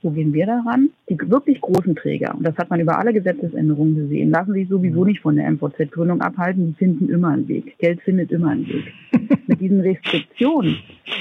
wo 0.02 0.10
gehen 0.10 0.32
wir 0.32 0.46
daran? 0.46 0.90
Die 1.08 1.18
wirklich 1.30 1.60
großen 1.60 1.94
Träger, 1.94 2.34
und 2.34 2.46
das 2.46 2.56
hat 2.56 2.70
man 2.70 2.80
über 2.80 2.98
alle 2.98 3.12
Gesetzesänderungen 3.12 3.96
gesehen, 3.96 4.30
lassen 4.30 4.54
sich 4.54 4.68
sowieso 4.68 5.04
nicht 5.04 5.20
von 5.20 5.36
der 5.36 5.50
MVZ-Gründung 5.50 6.20
abhalten, 6.20 6.68
die 6.68 6.74
finden 6.74 7.08
immer 7.08 7.28
einen 7.28 7.48
Weg. 7.48 7.76
Geld 7.78 8.00
findet 8.02 8.30
immer 8.32 8.48
einen 8.50 8.66
Weg. 8.66 8.92
Mit 9.46 9.60
diesen 9.60 9.80
Restriktionen 9.80 10.78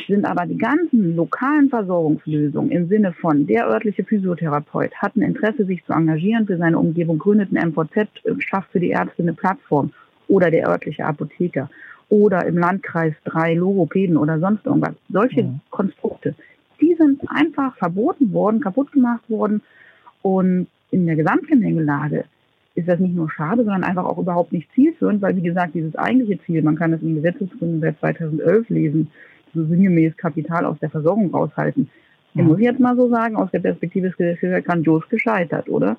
sind 0.07 0.25
aber 0.25 0.45
die 0.45 0.57
ganzen 0.57 1.15
lokalen 1.15 1.69
Versorgungslösungen 1.69 2.71
im 2.71 2.87
Sinne 2.87 3.13
von 3.13 3.45
der 3.47 3.67
örtliche 3.67 4.03
Physiotherapeut 4.03 4.93
hat 4.95 5.15
ein 5.15 5.23
Interesse, 5.23 5.65
sich 5.65 5.83
zu 5.85 5.93
engagieren 5.93 6.45
für 6.45 6.57
seine 6.57 6.79
Umgebung, 6.79 7.17
gründet 7.17 7.49
ein 7.53 7.69
MVZ, 7.69 8.07
schafft 8.39 8.71
für 8.71 8.79
die 8.79 8.89
Ärzte 8.89 9.23
eine 9.23 9.33
Plattform 9.33 9.91
oder 10.27 10.51
der 10.51 10.69
örtliche 10.69 11.05
Apotheker 11.05 11.69
oder 12.09 12.45
im 12.45 12.57
Landkreis 12.57 13.13
drei 13.23 13.53
Logopäden 13.53 14.17
oder 14.17 14.39
sonst 14.39 14.65
irgendwas. 14.65 14.95
Solche 15.09 15.43
mhm. 15.43 15.59
Konstrukte, 15.69 16.35
die 16.81 16.95
sind 16.95 17.21
einfach 17.27 17.75
verboten 17.77 18.33
worden, 18.33 18.61
kaputt 18.61 18.91
gemacht 18.91 19.29
worden. 19.29 19.61
Und 20.21 20.67
in 20.91 21.05
der 21.05 21.15
Gesamtgemengelage 21.15 22.25
ist 22.75 22.87
das 22.87 22.99
nicht 22.99 23.15
nur 23.15 23.29
schade, 23.29 23.63
sondern 23.63 23.83
einfach 23.83 24.05
auch 24.05 24.17
überhaupt 24.17 24.53
nicht 24.53 24.71
zielführend, 24.73 25.21
weil 25.21 25.35
wie 25.35 25.41
gesagt, 25.41 25.75
dieses 25.75 25.95
eigentliche 25.95 26.41
Ziel, 26.43 26.61
man 26.61 26.75
kann 26.75 26.91
das 26.91 27.01
in 27.01 27.15
Gesetzesgründen 27.15 27.81
seit 27.81 27.99
2011 27.99 28.69
lesen, 28.69 29.11
so 29.53 29.65
sinngemäß 29.65 30.15
Kapital 30.17 30.65
aus 30.65 30.79
der 30.79 30.89
Versorgung 30.89 31.33
raushalten. 31.33 31.89
Ja. 32.35 32.43
muss 32.43 32.59
ich 32.59 32.65
jetzt 32.65 32.79
mal 32.79 32.95
so 32.95 33.09
sagen, 33.09 33.35
aus 33.35 33.49
der 33.51 33.59
Perspektive 33.59 34.07
des 34.07 34.17
Gesetzes 34.17 34.63
grandios 34.63 35.07
gescheitert, 35.09 35.67
oder? 35.67 35.97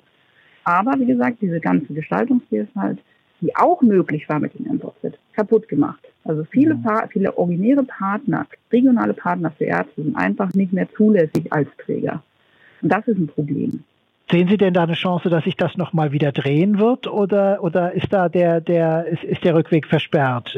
Aber 0.63 0.97
wie 0.99 1.05
gesagt, 1.05 1.37
diese 1.41 1.59
ganze 1.59 1.93
Gestaltungsvielfalt, 1.93 2.99
die 3.41 3.55
auch 3.55 3.81
möglich 3.81 4.29
war 4.29 4.39
mit 4.39 4.53
dem 4.57 4.75
MVZ, 4.75 5.17
kaputt 5.33 5.67
gemacht. 5.67 6.01
Also 6.23 6.43
viele, 6.43 6.77
ja. 6.85 7.07
viele 7.07 7.35
originäre 7.37 7.83
Partner, 7.83 8.45
regionale 8.71 9.13
Partner 9.13 9.51
für 9.51 9.65
Ärzte 9.65 10.03
sind 10.03 10.15
einfach 10.15 10.53
nicht 10.53 10.71
mehr 10.71 10.87
zulässig 10.95 11.51
als 11.51 11.67
Träger. 11.83 12.21
Und 12.81 12.91
das 12.91 13.07
ist 13.07 13.17
ein 13.17 13.27
Problem. 13.27 13.83
Sehen 14.29 14.47
Sie 14.47 14.57
denn 14.57 14.73
da 14.73 14.83
eine 14.83 14.93
Chance, 14.93 15.29
dass 15.29 15.43
sich 15.43 15.57
das 15.57 15.75
nochmal 15.75 16.11
wieder 16.11 16.31
drehen 16.31 16.79
wird 16.79 17.07
oder, 17.07 17.63
oder 17.63 17.91
ist 17.93 18.13
da 18.13 18.29
der, 18.29 18.61
der, 18.61 19.05
ist, 19.07 19.23
ist 19.23 19.43
der 19.43 19.55
Rückweg 19.55 19.87
versperrt? 19.87 20.57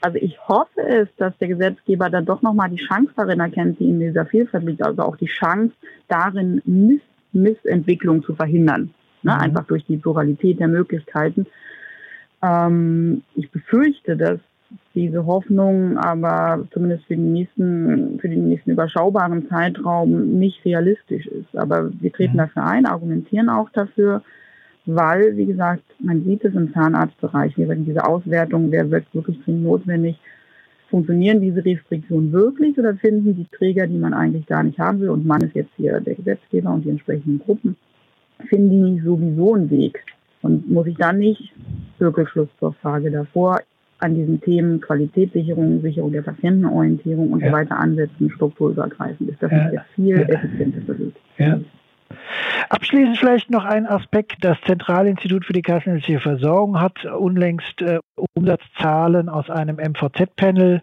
Also 0.00 0.18
ich 0.18 0.36
hoffe 0.48 0.80
es, 0.80 1.08
dass 1.18 1.36
der 1.38 1.48
Gesetzgeber 1.48 2.08
dann 2.10 2.24
doch 2.24 2.42
nochmal 2.42 2.70
die 2.70 2.82
Chance 2.84 3.12
darin 3.16 3.40
erkennt, 3.40 3.78
die 3.78 3.88
in 3.88 4.00
dieser 4.00 4.26
Vielfalt 4.26 4.64
liegt, 4.64 4.82
also 4.82 5.02
auch 5.02 5.16
die 5.16 5.26
Chance 5.26 5.74
darin, 6.08 6.62
Miss 6.64 7.00
Missentwicklung 7.32 8.22
zu 8.22 8.34
verhindern. 8.34 8.92
Ne? 9.22 9.32
Mhm. 9.32 9.40
Einfach 9.40 9.64
durch 9.64 9.84
die 9.86 9.96
Pluralität 9.96 10.60
der 10.60 10.68
Möglichkeiten. 10.68 11.46
Ähm, 12.42 13.22
ich 13.34 13.50
befürchte, 13.50 14.16
dass 14.16 14.38
diese 14.94 15.26
Hoffnung 15.26 15.98
aber 15.98 16.66
zumindest 16.72 17.04
für 17.04 17.16
den 17.16 17.32
nächsten, 17.32 18.18
für 18.20 18.28
den 18.28 18.48
nächsten 18.48 18.70
überschaubaren 18.70 19.48
Zeitraum 19.48 20.38
nicht 20.38 20.64
realistisch 20.64 21.26
ist. 21.26 21.56
Aber 21.56 21.90
wir 22.00 22.12
treten 22.12 22.34
mhm. 22.34 22.38
dafür 22.38 22.64
ein, 22.64 22.86
argumentieren 22.86 23.48
auch 23.48 23.70
dafür, 23.70 24.22
weil, 24.86 25.36
wie 25.36 25.46
gesagt, 25.46 25.84
man 26.00 26.24
sieht 26.24 26.44
es 26.44 26.54
im 26.54 26.72
Zahnarztbereich, 26.72 27.56
wie 27.56 27.62
gesagt, 27.62 27.80
diese 27.86 28.04
Auswertung, 28.04 28.70
wer 28.70 28.90
wird 28.90 29.06
wirklich 29.12 29.42
dringend 29.44 29.64
notwendig, 29.64 30.18
funktionieren 30.90 31.40
diese 31.40 31.64
Restriktionen 31.64 32.32
wirklich 32.32 32.78
oder 32.78 32.94
finden 32.96 33.34
die 33.34 33.46
Träger, 33.56 33.86
die 33.86 33.96
man 33.96 34.12
eigentlich 34.12 34.46
gar 34.46 34.62
nicht 34.62 34.78
haben 34.78 35.00
will, 35.00 35.10
und 35.10 35.24
man 35.24 35.40
ist 35.40 35.54
jetzt 35.54 35.72
hier 35.76 36.00
der 36.00 36.14
Gesetzgeber 36.14 36.70
und 36.70 36.84
die 36.84 36.90
entsprechenden 36.90 37.38
Gruppen, 37.38 37.76
finden 38.48 38.70
die 38.70 38.90
nicht 38.90 39.04
sowieso 39.04 39.54
einen 39.54 39.70
Weg? 39.70 40.04
Und 40.42 40.68
muss 40.68 40.88
ich 40.88 40.96
dann 40.96 41.18
nicht, 41.18 41.52
Zirkelschluss 42.02 42.48
zur 42.58 42.72
Frage 42.74 43.12
davor, 43.12 43.60
an 44.00 44.16
diesen 44.16 44.40
Themen 44.40 44.80
Qualitätssicherung, 44.80 45.80
Sicherung 45.80 46.10
der 46.10 46.22
Patientenorientierung 46.22 47.30
und 47.30 47.40
ja. 47.40 47.48
so 47.48 47.52
weiter 47.52 47.78
ansetzen, 47.78 48.30
strukturübergreifend 48.30 49.30
ist. 49.30 49.40
Das 49.40 49.52
ja. 49.52 49.66
ist 49.66 49.72
der 49.72 49.84
viel 49.94 50.18
ja. 50.18 50.22
effizientere 50.22 50.98
Weg. 50.98 51.14
Ja. 51.38 51.60
Abschließend 52.68 53.18
vielleicht 53.18 53.50
noch 53.50 53.64
ein 53.64 53.86
Aspekt. 53.86 54.44
Das 54.44 54.58
Zentralinstitut 54.66 55.46
für 55.46 55.52
die 55.52 55.62
kassenärztliche 55.62 56.20
Versorgung 56.20 56.80
hat 56.80 57.04
unlängst 57.04 57.80
äh, 57.80 58.00
Umsatzzahlen 58.34 59.28
aus 59.28 59.48
einem 59.48 59.76
MVZ-Panel 59.76 60.82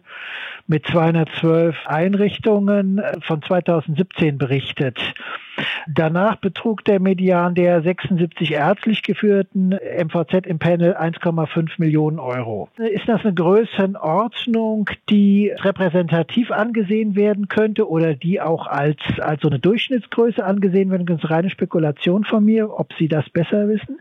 mit 0.70 0.86
212 0.86 1.76
Einrichtungen 1.86 2.98
äh, 2.98 3.20
von 3.22 3.42
2017 3.42 4.38
berichtet. 4.38 4.98
Danach 5.88 6.36
betrug 6.36 6.84
der 6.84 7.00
Median 7.00 7.54
der 7.54 7.82
76 7.82 8.52
ärztlich 8.52 9.02
geführten 9.02 9.70
MVZ 9.70 10.46
im 10.46 10.58
Panel 10.58 10.94
1,5 10.96 11.72
Millionen 11.78 12.18
Euro. 12.18 12.68
Ist 12.78 13.08
das 13.08 13.22
eine 13.22 13.34
Größenordnung, 13.34 14.88
die 15.10 15.52
repräsentativ 15.54 16.50
angesehen 16.50 17.16
werden 17.16 17.48
könnte 17.48 17.88
oder 17.88 18.14
die 18.14 18.40
auch 18.40 18.66
als, 18.66 18.98
als 19.18 19.42
so 19.42 19.48
eine 19.48 19.58
Durchschnittsgröße 19.58 20.44
angesehen 20.44 20.90
werden 20.90 21.06
könnte? 21.06 21.22
Das 21.22 21.24
ist 21.24 21.30
reine 21.30 21.50
Spekulation 21.50 22.24
von 22.24 22.44
mir, 22.44 22.70
ob 22.70 22.92
Sie 22.94 23.08
das 23.08 23.28
besser 23.28 23.68
wissen. 23.68 23.98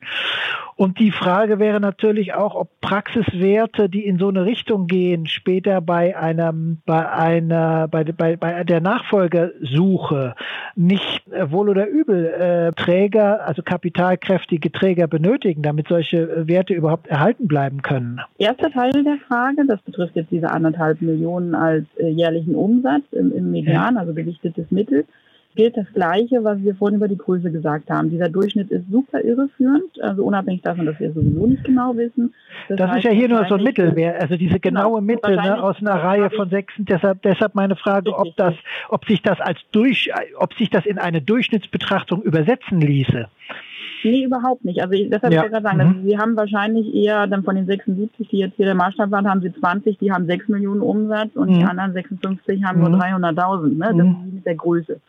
Und 0.76 1.00
die 1.00 1.12
Frage 1.12 1.60
wäre 1.60 1.82
natürlich 1.82 2.36
auch, 2.36 2.56
ob 2.56 2.80
Praxiswerte, 2.80 3.90
die 3.90 4.06
in 4.06 4.18
so 4.18 4.30
eine 4.30 4.46
Richtung 4.46 4.88
gehen, 4.88 5.26
später 5.26 5.82
bei 5.82 6.16
einem, 6.60 6.78
bei 6.86 7.10
einer, 7.12 7.88
bei, 7.88 8.04
bei, 8.04 8.36
bei 8.36 8.64
der 8.64 8.82
Nachfolgersuche 8.82 10.36
nicht 10.76 11.22
äh, 11.32 11.52
wohl 11.52 11.70
oder 11.70 11.88
übel 11.88 12.26
äh, 12.26 12.72
Träger, 12.74 13.46
also 13.48 13.62
kapitalkräftige 13.62 14.72
Träger 14.72 15.08
benötigen, 15.08 15.62
damit 15.62 15.88
solche 15.88 16.48
Werte 16.48 16.74
überhaupt 16.74 17.08
erhalten 17.08 17.48
bleiben 17.48 17.82
können. 17.82 18.20
Erster 18.38 18.72
Teil 18.72 18.92
der 19.04 19.18
Frage, 19.28 19.66
das 19.68 19.82
betrifft 19.82 20.16
jetzt 20.16 20.32
diese 20.32 20.50
anderthalb 20.52 21.02
Millionen 21.02 21.56
als 21.56 21.86
äh, 21.98 22.10
jährlichen 22.10 22.56
Umsatz 22.56 23.04
im, 23.12 23.32
im 23.32 23.52
Median, 23.52 23.98
also 23.98 24.14
gewichtetes 24.14 24.70
Mittel 24.72 25.06
gilt 25.56 25.76
das 25.76 25.88
Gleiche, 25.94 26.44
was 26.44 26.62
wir 26.62 26.76
vorhin 26.76 26.98
über 26.98 27.08
die 27.08 27.18
Größe 27.18 27.52
gesagt 27.52 27.90
haben. 27.90 28.10
Dieser 28.10 28.30
Durchschnitt 28.30 28.70
ist 28.72 28.90
super 28.90 29.22
irreführend, 29.22 30.00
also 30.02 30.24
unabhängig 30.24 30.62
davon, 30.62 30.86
dass 30.86 31.00
wir 31.00 31.12
sowieso 31.12 31.48
nicht 31.48 31.64
genau 31.64 31.96
wissen. 31.96 32.34
Das, 32.68 32.78
das 32.78 32.98
ist 32.98 33.04
ja 33.04 33.12
hier 33.12 33.28
nur 33.28 33.46
so 33.48 33.56
ein 33.56 33.64
Mittelwert, 33.64 34.22
also 34.22 34.38
diese 34.38 34.60
genau, 34.60 34.84
genaue 34.84 35.02
genau, 35.02 35.14
Mitte 35.14 35.36
ne, 35.36 35.62
aus 35.62 35.78
einer 35.82 35.96
Reihe 35.96 36.30
von 36.30 36.50
Sechsen. 36.50 36.86
Deshalb, 36.86 37.22
deshalb 37.24 37.56
meine 37.56 37.76
Frage, 37.76 38.18
ob 38.18 38.36
das, 38.38 38.54
ob 38.90 39.06
sich 39.06 39.22
das 39.22 39.42
als 39.42 39.60
durch, 39.72 40.12
ob 40.38 40.54
sich 40.54 40.70
das 40.70 40.86
in 40.86 40.98
eine 40.98 41.22
Durchschnittsbetrachtung 41.22 42.22
übersetzen 42.22 42.80
ließe. 42.80 43.28
Nee, 44.04 44.24
überhaupt 44.24 44.64
nicht. 44.64 44.82
Also 44.82 44.94
deshalb 44.96 45.34
ja. 45.34 45.44
ich 45.44 45.52
gerade 45.52 45.64
sagen, 45.64 45.78
mhm. 45.78 45.88
also, 45.88 46.08
sie 46.08 46.18
haben 46.18 46.38
wahrscheinlich 46.38 46.94
eher 46.94 47.28
dann 47.28 47.44
von 47.44 47.56
den 47.56 47.66
76, 47.66 48.30
die 48.30 48.38
jetzt 48.38 48.56
hier 48.56 48.66
der 48.66 48.76
Maßstab 48.76 49.12
waren, 49.12 49.30
haben 49.30 49.42
sie 49.42 49.52
20, 49.52 49.98
die 49.98 50.12
haben 50.12 50.26
6 50.26 50.48
Millionen 50.48 50.82
Umsatz 50.82 51.36
und 51.36 51.50
mhm. 51.50 51.56
die 51.56 51.64
anderen 51.66 51.94
56 51.94 52.64
haben 52.64 52.80
mhm. 52.80 52.92
nur 52.92 53.02
300.000. 53.02 53.68
Ne? 53.68 53.78
Das 53.80 53.96
mhm. 53.96 54.28
ist 54.28 54.34
mit 54.36 54.46
der 54.46 54.56
Größe 54.56 55.02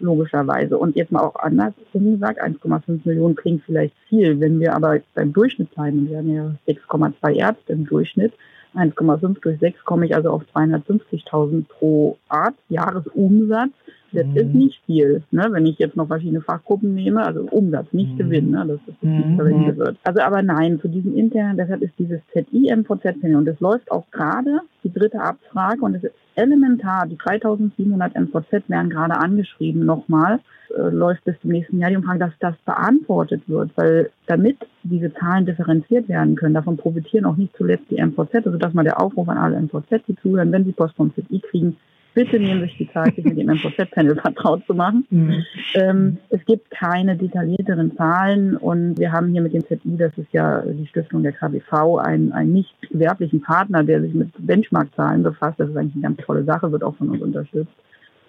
logischerweise. 0.00 0.78
Und 0.78 0.96
jetzt 0.96 1.12
mal 1.12 1.20
auch 1.20 1.36
anders 1.36 1.74
gesagt, 1.92 2.42
1,5 2.42 3.00
Millionen 3.04 3.36
klingt 3.36 3.62
vielleicht 3.64 3.94
viel. 4.08 4.40
Wenn 4.40 4.60
wir 4.60 4.74
aber 4.74 5.00
beim 5.14 5.32
Durchschnitt 5.32 5.70
bleiben, 5.74 6.08
wir 6.08 6.18
haben 6.18 6.34
ja 6.34 6.54
6,2 6.66 7.34
Ärzte 7.34 7.72
im 7.72 7.86
Durchschnitt, 7.86 8.32
1,5 8.74 9.40
durch 9.40 9.58
6 9.58 9.84
komme 9.84 10.06
ich 10.06 10.14
also 10.14 10.30
auf 10.30 10.42
250.000 10.54 11.64
pro 11.68 12.18
Arzt 12.28 12.58
Jahresumsatz. 12.68 13.70
Das 14.12 14.26
mhm. 14.26 14.36
ist 14.36 14.54
nicht 14.54 14.80
viel, 14.86 15.22
ne? 15.30 15.48
wenn 15.50 15.66
ich 15.66 15.78
jetzt 15.78 15.96
noch 15.96 16.08
verschiedene 16.08 16.40
Fachgruppen 16.40 16.94
nehme, 16.94 17.24
also 17.24 17.42
Umsatz, 17.50 17.92
nicht 17.92 18.12
mhm. 18.14 18.18
Gewinn, 18.18 18.50
ne? 18.50 18.64
das 18.66 18.80
nicht 18.86 19.26
mhm. 19.26 19.36
verwendet 19.36 19.76
wird. 19.76 19.98
Also 20.04 20.20
aber 20.20 20.42
nein, 20.42 20.80
zu 20.80 20.88
diesem 20.88 21.16
internen, 21.16 21.56
deshalb 21.56 21.82
ist 21.82 21.94
dieses 21.98 22.20
ZI-MVZ-Panel 22.32 23.36
und 23.36 23.46
das 23.46 23.60
läuft 23.60 23.90
auch 23.90 24.10
gerade, 24.10 24.60
die 24.82 24.92
dritte 24.92 25.20
Abfrage 25.20 25.82
und 25.82 25.94
es 25.94 26.04
ist 26.04 26.14
elementar, 26.34 27.06
die 27.06 27.16
3700 27.16 28.14
MVZ 28.14 28.68
werden 28.68 28.90
gerade 28.90 29.16
angeschrieben 29.16 29.84
nochmal, 29.84 30.40
äh, 30.76 30.88
läuft 30.88 31.24
bis 31.24 31.38
zum 31.40 31.50
nächsten 31.50 31.78
Jahr 31.78 31.90
die 31.90 31.96
Umfrage, 31.96 32.18
dass 32.18 32.32
das 32.40 32.54
beantwortet 32.64 33.42
wird, 33.46 33.70
weil 33.76 34.10
damit 34.26 34.56
diese 34.82 35.12
Zahlen 35.14 35.46
differenziert 35.46 36.08
werden 36.08 36.36
können, 36.36 36.54
davon 36.54 36.76
profitieren 36.76 37.26
auch 37.26 37.36
nicht 37.36 37.56
zuletzt 37.56 37.90
die 37.90 38.00
MVZ, 38.02 38.46
also 38.46 38.56
dass 38.56 38.74
mal 38.74 38.84
der 38.84 39.00
Aufruf 39.00 39.28
an 39.28 39.38
alle 39.38 39.60
MVZ, 39.60 40.06
die 40.08 40.16
zuhören, 40.16 40.52
wenn 40.52 40.64
sie 40.64 40.72
Post 40.72 40.96
vom 40.96 41.12
ZI 41.14 41.40
kriegen, 41.40 41.76
bitte 42.14 42.38
nehmen 42.38 42.62
sich 42.62 42.76
die 42.76 42.90
Zeit, 42.92 43.14
sich 43.14 43.24
mit 43.24 43.38
dem 43.38 43.46
MVZ-Panel 43.46 44.16
vertraut 44.20 44.64
zu 44.66 44.74
machen. 44.74 45.06
Mhm. 45.10 45.44
Ähm, 45.74 46.18
es 46.28 46.44
gibt 46.44 46.70
keine 46.70 47.16
detaillierteren 47.16 47.96
Zahlen 47.96 48.56
und 48.56 48.98
wir 48.98 49.12
haben 49.12 49.28
hier 49.32 49.42
mit 49.42 49.52
dem 49.52 49.64
ZI, 49.66 49.96
das 49.96 50.16
ist 50.16 50.32
ja 50.32 50.62
die 50.62 50.86
Stiftung 50.86 51.22
der 51.22 51.32
KBV, 51.32 51.98
einen, 51.98 52.32
einen 52.32 52.52
nicht 52.52 52.74
gewerblichen 52.90 53.42
Partner, 53.42 53.84
der 53.84 54.00
sich 54.00 54.14
mit 54.14 54.30
Benchmark-Zahlen 54.38 55.22
befasst. 55.22 55.58
Das 55.58 55.70
ist 55.70 55.76
eigentlich 55.76 55.94
eine 55.94 56.14
ganz 56.14 56.26
tolle 56.26 56.44
Sache, 56.44 56.70
wird 56.72 56.84
auch 56.84 56.96
von 56.96 57.10
uns 57.10 57.22
unterstützt 57.22 57.72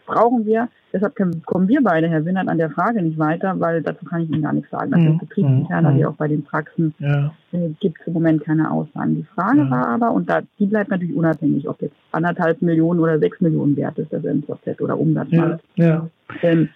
brauchen 0.05 0.46
wir. 0.46 0.70
Deshalb 0.93 1.15
kommen 1.46 1.67
wir 1.67 1.81
beide, 1.81 2.10
Herr 2.10 2.25
Winnert, 2.25 2.50
an 2.50 2.58
der 2.58 2.70
Frage 2.70 3.01
nicht 3.01 3.17
weiter, 3.17 3.60
weil 3.60 3.81
dazu 3.81 4.05
kann 4.05 4.22
ich 4.22 4.29
Ihnen 4.29 4.41
gar 4.41 4.53
nichts 4.53 4.70
sagen. 4.70 4.91
Das 4.91 5.00
mhm. 5.00 5.13
ist 5.13 5.20
betriebsinterner, 5.20 5.96
wie 5.96 6.01
mhm. 6.01 6.08
auch 6.08 6.15
bei 6.15 6.27
den 6.27 6.43
Praxen 6.43 6.93
ja. 7.00 7.34
äh, 7.53 7.70
gibt 7.79 8.01
es 8.01 8.08
im 8.08 8.13
Moment 8.13 8.43
keine 8.43 8.70
Aussagen. 8.70 9.15
Die 9.15 9.25
Frage 9.36 9.60
ja. 9.60 9.70
war 9.70 9.88
aber, 9.88 10.12
und 10.12 10.29
da, 10.29 10.41
die 10.60 10.65
bleibt 10.65 10.91
natürlich 10.91 11.15
unabhängig, 11.15 11.67
ob 11.70 11.81
jetzt 11.81 11.96
anderthalb 12.12 12.62
Millionen 12.62 13.00
oder 13.00 13.20
sechs 13.20 13.39
Millionen 13.39 13.77
wert 13.77 13.98
ist, 14.00 14.12
das 14.12 14.24
MVZ 14.24 14.81
oder 14.81 15.00
Umsatz. 15.00 15.29
Ja. 15.31 15.60
ja. 15.75 16.10
Ähm, 16.41 16.70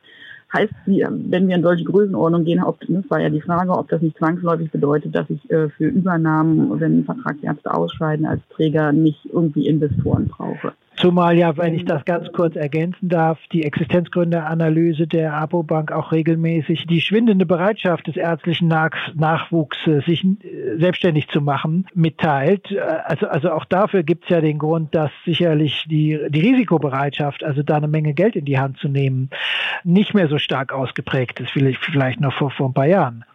heißt, 0.54 0.74
wenn 0.86 1.48
wir 1.48 1.56
in 1.56 1.64
solche 1.64 1.84
Größenordnungen 1.84 2.46
gehen, 2.46 2.64
ob, 2.64 2.80
das 2.88 3.10
war 3.10 3.20
ja 3.20 3.30
die 3.30 3.42
Frage, 3.42 3.72
ob 3.72 3.90
das 3.90 4.02
nicht 4.02 4.18
zwangsläufig 4.18 4.72
bedeutet, 4.72 5.14
dass 5.16 5.30
ich 5.30 5.50
äh, 5.52 5.70
für 5.70 5.88
Übernahmen, 5.88 6.80
wenn 6.80 7.04
Vertragsärzte 7.04 7.74
ausscheiden 7.74 8.26
als 8.26 8.42
Träger, 8.50 8.92
nicht 8.92 9.26
irgendwie 9.26 9.68
Investoren 9.68 10.28
brauche. 10.28 10.74
Zumal 10.98 11.38
ja, 11.38 11.58
wenn 11.58 11.74
ich 11.74 11.86
das 11.86 12.06
ganz 12.06 12.32
kurz 12.32 12.56
ergänzen 12.56 13.10
darf, 13.10 13.38
die 13.52 13.64
Existenzgründeranalyse 13.64 15.08
der 15.08 15.34
APO-Bank 15.34 15.92
auch 15.92 16.12
regelmäßig 16.12 16.88
die 16.88 17.02
schwindende 17.02 17.46
Bereitschaft 17.46 18.08
des 18.08 18.16
ärztlichen 18.16 18.68
Nach 18.68 18.92
Nachwuchses, 19.14 20.06
sich 20.06 20.24
äh, 20.24 20.78
selbstständig 20.78 21.28
zu 21.30 21.42
machen, 21.42 21.88
mitteilt. 21.94 22.72
Äh, 22.72 22.80
also, 22.80 23.28
also 23.28 23.52
auch 23.52 23.66
dafür 23.66 24.04
gibt 24.04 24.24
es 24.26 24.30
ja 24.30 24.42
den 24.42 24.58
Grund, 24.58 24.96
dass 24.96 25.12
sicherlich 25.26 25.86
die, 25.90 26.20
die 26.30 26.42
Risikobereitschaft, 26.42 27.44
also 27.44 27.62
da 27.62 27.76
eine 27.78 27.88
Menge 27.88 28.14
Geld 28.14 28.36
in 28.36 28.46
die 28.46 28.60
Hand 28.60 28.78
zu 28.78 28.88
nehmen, 28.88 29.30
nicht 29.84 30.14
mehr 30.14 30.28
so 30.30 30.38
stark 30.38 30.72
ausgeprägt 30.72 31.40
ist, 31.40 31.52
vielleicht, 31.52 31.84
vielleicht 31.84 32.22
noch 32.22 32.34
vor, 32.34 32.52
vor 32.52 32.70
ein 32.70 32.74
paar 32.74 32.88
Jahren. 32.88 33.26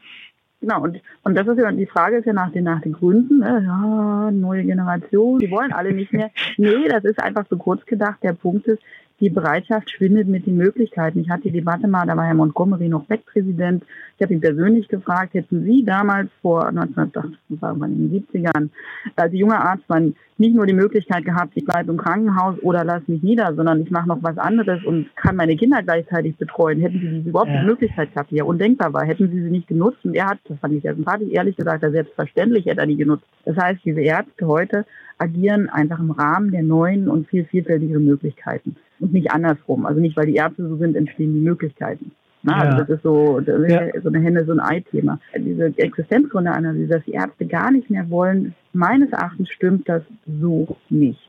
Genau, 0.60 0.82
und, 0.82 1.00
und 1.22 1.34
das 1.34 1.46
ist 1.46 1.58
ja, 1.58 1.72
die 1.72 1.86
Frage 1.86 2.18
ist 2.18 2.26
ja 2.26 2.34
nach 2.34 2.52
den, 2.52 2.64
nach 2.64 2.82
den 2.82 2.92
Gründen, 2.92 3.38
ne? 3.38 3.62
ja, 3.64 4.30
neue 4.30 4.64
Generation, 4.64 5.38
die 5.38 5.50
wollen 5.50 5.72
alle 5.72 5.92
nicht 5.92 6.12
mehr. 6.12 6.30
Nee, 6.58 6.86
das 6.88 7.04
ist 7.04 7.18
einfach 7.18 7.48
zu 7.48 7.56
kurz 7.56 7.84
gedacht. 7.86 8.18
Der 8.22 8.34
Punkt 8.34 8.66
ist, 8.66 8.82
die 9.20 9.30
Bereitschaft 9.30 9.90
schwindet 9.90 10.28
mit 10.28 10.46
den 10.46 10.56
Möglichkeiten. 10.56 11.20
Ich 11.20 11.30
hatte 11.30 11.42
die 11.42 11.52
Debatte 11.52 11.88
mal, 11.88 12.06
da 12.06 12.16
war 12.16 12.24
Herr 12.24 12.34
Montgomery 12.34 12.88
noch 12.88 13.04
Beck-Präsident. 13.04 13.84
Ich 14.16 14.22
habe 14.22 14.32
ihn 14.32 14.40
persönlich 14.40 14.88
gefragt, 14.88 15.34
hätten 15.34 15.64
Sie 15.64 15.84
damals 15.84 16.30
vor 16.42 16.68
1970ern 16.68 18.70
als 19.16 19.34
junger 19.34 19.64
Arzt 19.64 19.88
waren, 19.88 20.14
nicht 20.40 20.54
nur 20.54 20.66
die 20.66 20.72
Möglichkeit 20.72 21.26
gehabt, 21.26 21.52
ich 21.54 21.66
bleibe 21.66 21.92
im 21.92 21.98
Krankenhaus 21.98 22.56
oder 22.62 22.82
lass 22.82 23.06
mich 23.08 23.22
nieder, 23.22 23.54
sondern 23.54 23.82
ich 23.82 23.90
mache 23.90 24.08
noch 24.08 24.22
was 24.22 24.38
anderes 24.38 24.82
und 24.84 25.14
kann 25.14 25.36
meine 25.36 25.54
Kinder 25.54 25.82
gleichzeitig 25.82 26.36
betreuen. 26.36 26.80
Hätten 26.80 26.98
Sie 26.98 27.08
diese 27.08 27.28
überhaupt 27.28 27.50
ja. 27.50 27.60
die 27.60 27.66
Möglichkeit 27.66 28.14
gehabt, 28.14 28.30
die 28.30 28.36
ja 28.36 28.44
undenkbar 28.44 28.92
war, 28.94 29.04
hätten 29.04 29.30
Sie 29.30 29.42
sie 29.42 29.50
nicht 29.50 29.68
genutzt. 29.68 29.98
Und 30.02 30.14
er 30.14 30.28
hat, 30.28 30.38
das 30.48 30.58
fand 30.58 30.74
ich 30.74 30.82
sehr 30.82 30.94
sympathisch, 30.94 31.28
ehrlich 31.30 31.56
gesagt, 31.56 31.82
er 31.82 31.90
selbstverständlich 31.90 32.64
hätte 32.64 32.80
er 32.80 32.86
die 32.86 32.96
genutzt. 32.96 33.26
Das 33.44 33.56
heißt, 33.56 33.80
diese 33.84 34.00
Ärzte 34.00 34.46
heute 34.46 34.86
agieren 35.20 35.68
einfach 35.68 36.00
im 36.00 36.10
Rahmen 36.10 36.50
der 36.50 36.62
neuen 36.62 37.08
und 37.08 37.28
viel 37.28 37.44
vielfältigeren 37.44 38.04
Möglichkeiten 38.04 38.76
und 38.98 39.12
nicht 39.12 39.30
andersrum. 39.32 39.86
Also 39.86 40.00
nicht, 40.00 40.16
weil 40.16 40.26
die 40.26 40.36
Ärzte 40.36 40.66
so 40.66 40.76
sind, 40.76 40.96
entstehen 40.96 41.34
die 41.34 41.40
Möglichkeiten. 41.40 42.12
Na, 42.42 42.54
also 42.54 42.64
ja. 42.64 42.72
Also 42.72 42.84
das 42.84 42.96
ist 42.96 43.02
so, 43.02 43.40
das 43.40 43.60
ist 43.60 43.70
ja. 43.70 44.00
so 44.00 44.08
eine 44.08 44.20
Henne, 44.20 44.44
so 44.44 44.52
ein 44.52 44.60
Ei-Thema. 44.60 45.20
Diese 45.36 45.66
Existenzgründeanalyse, 45.76 46.88
dass 46.88 47.04
die 47.04 47.12
Ärzte 47.12 47.46
gar 47.46 47.70
nicht 47.70 47.90
mehr 47.90 48.08
wollen, 48.08 48.54
meines 48.72 49.10
Erachtens 49.10 49.50
stimmt 49.50 49.88
das 49.88 50.02
so 50.40 50.76
nicht. 50.88 51.28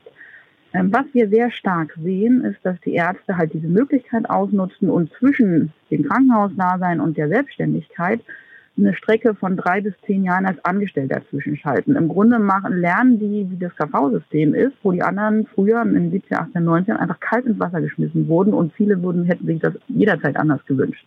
Ähm, 0.74 0.90
was 0.90 1.04
wir 1.12 1.28
sehr 1.28 1.50
stark 1.50 1.94
sehen, 2.02 2.44
ist, 2.44 2.58
dass 2.62 2.80
die 2.80 2.94
Ärzte 2.94 3.36
halt 3.36 3.52
diese 3.52 3.68
Möglichkeit 3.68 4.28
ausnutzen 4.30 4.88
und 4.88 5.12
zwischen 5.18 5.72
dem 5.90 6.04
Krankenhausdasein 6.04 7.00
und 7.00 7.18
der 7.18 7.28
Selbstständigkeit 7.28 8.20
eine 8.78 8.94
Strecke 8.94 9.34
von 9.34 9.56
drei 9.56 9.80
bis 9.80 9.94
zehn 10.06 10.24
Jahren 10.24 10.46
als 10.46 10.64
Angestellter 10.64 11.20
zwischenschalten. 11.28 11.94
Im 11.94 12.08
Grunde 12.08 12.38
machen, 12.38 12.80
lernen 12.80 13.18
die, 13.18 13.46
wie 13.50 13.58
das 13.58 13.74
KV-System 13.76 14.54
ist, 14.54 14.72
wo 14.82 14.92
die 14.92 15.02
anderen 15.02 15.46
früher 15.46 15.82
in 15.82 15.94
den 15.94 16.10
17, 16.10 16.36
18, 16.36 16.64
19 16.64 16.96
einfach 16.96 17.20
kalt 17.20 17.44
ins 17.44 17.60
Wasser 17.60 17.80
geschmissen 17.80 18.28
wurden 18.28 18.54
und 18.54 18.72
viele 18.72 19.02
würden, 19.02 19.24
hätten 19.24 19.46
sich 19.46 19.60
das 19.60 19.74
jederzeit 19.88 20.36
anders 20.36 20.64
gewünscht. 20.66 21.06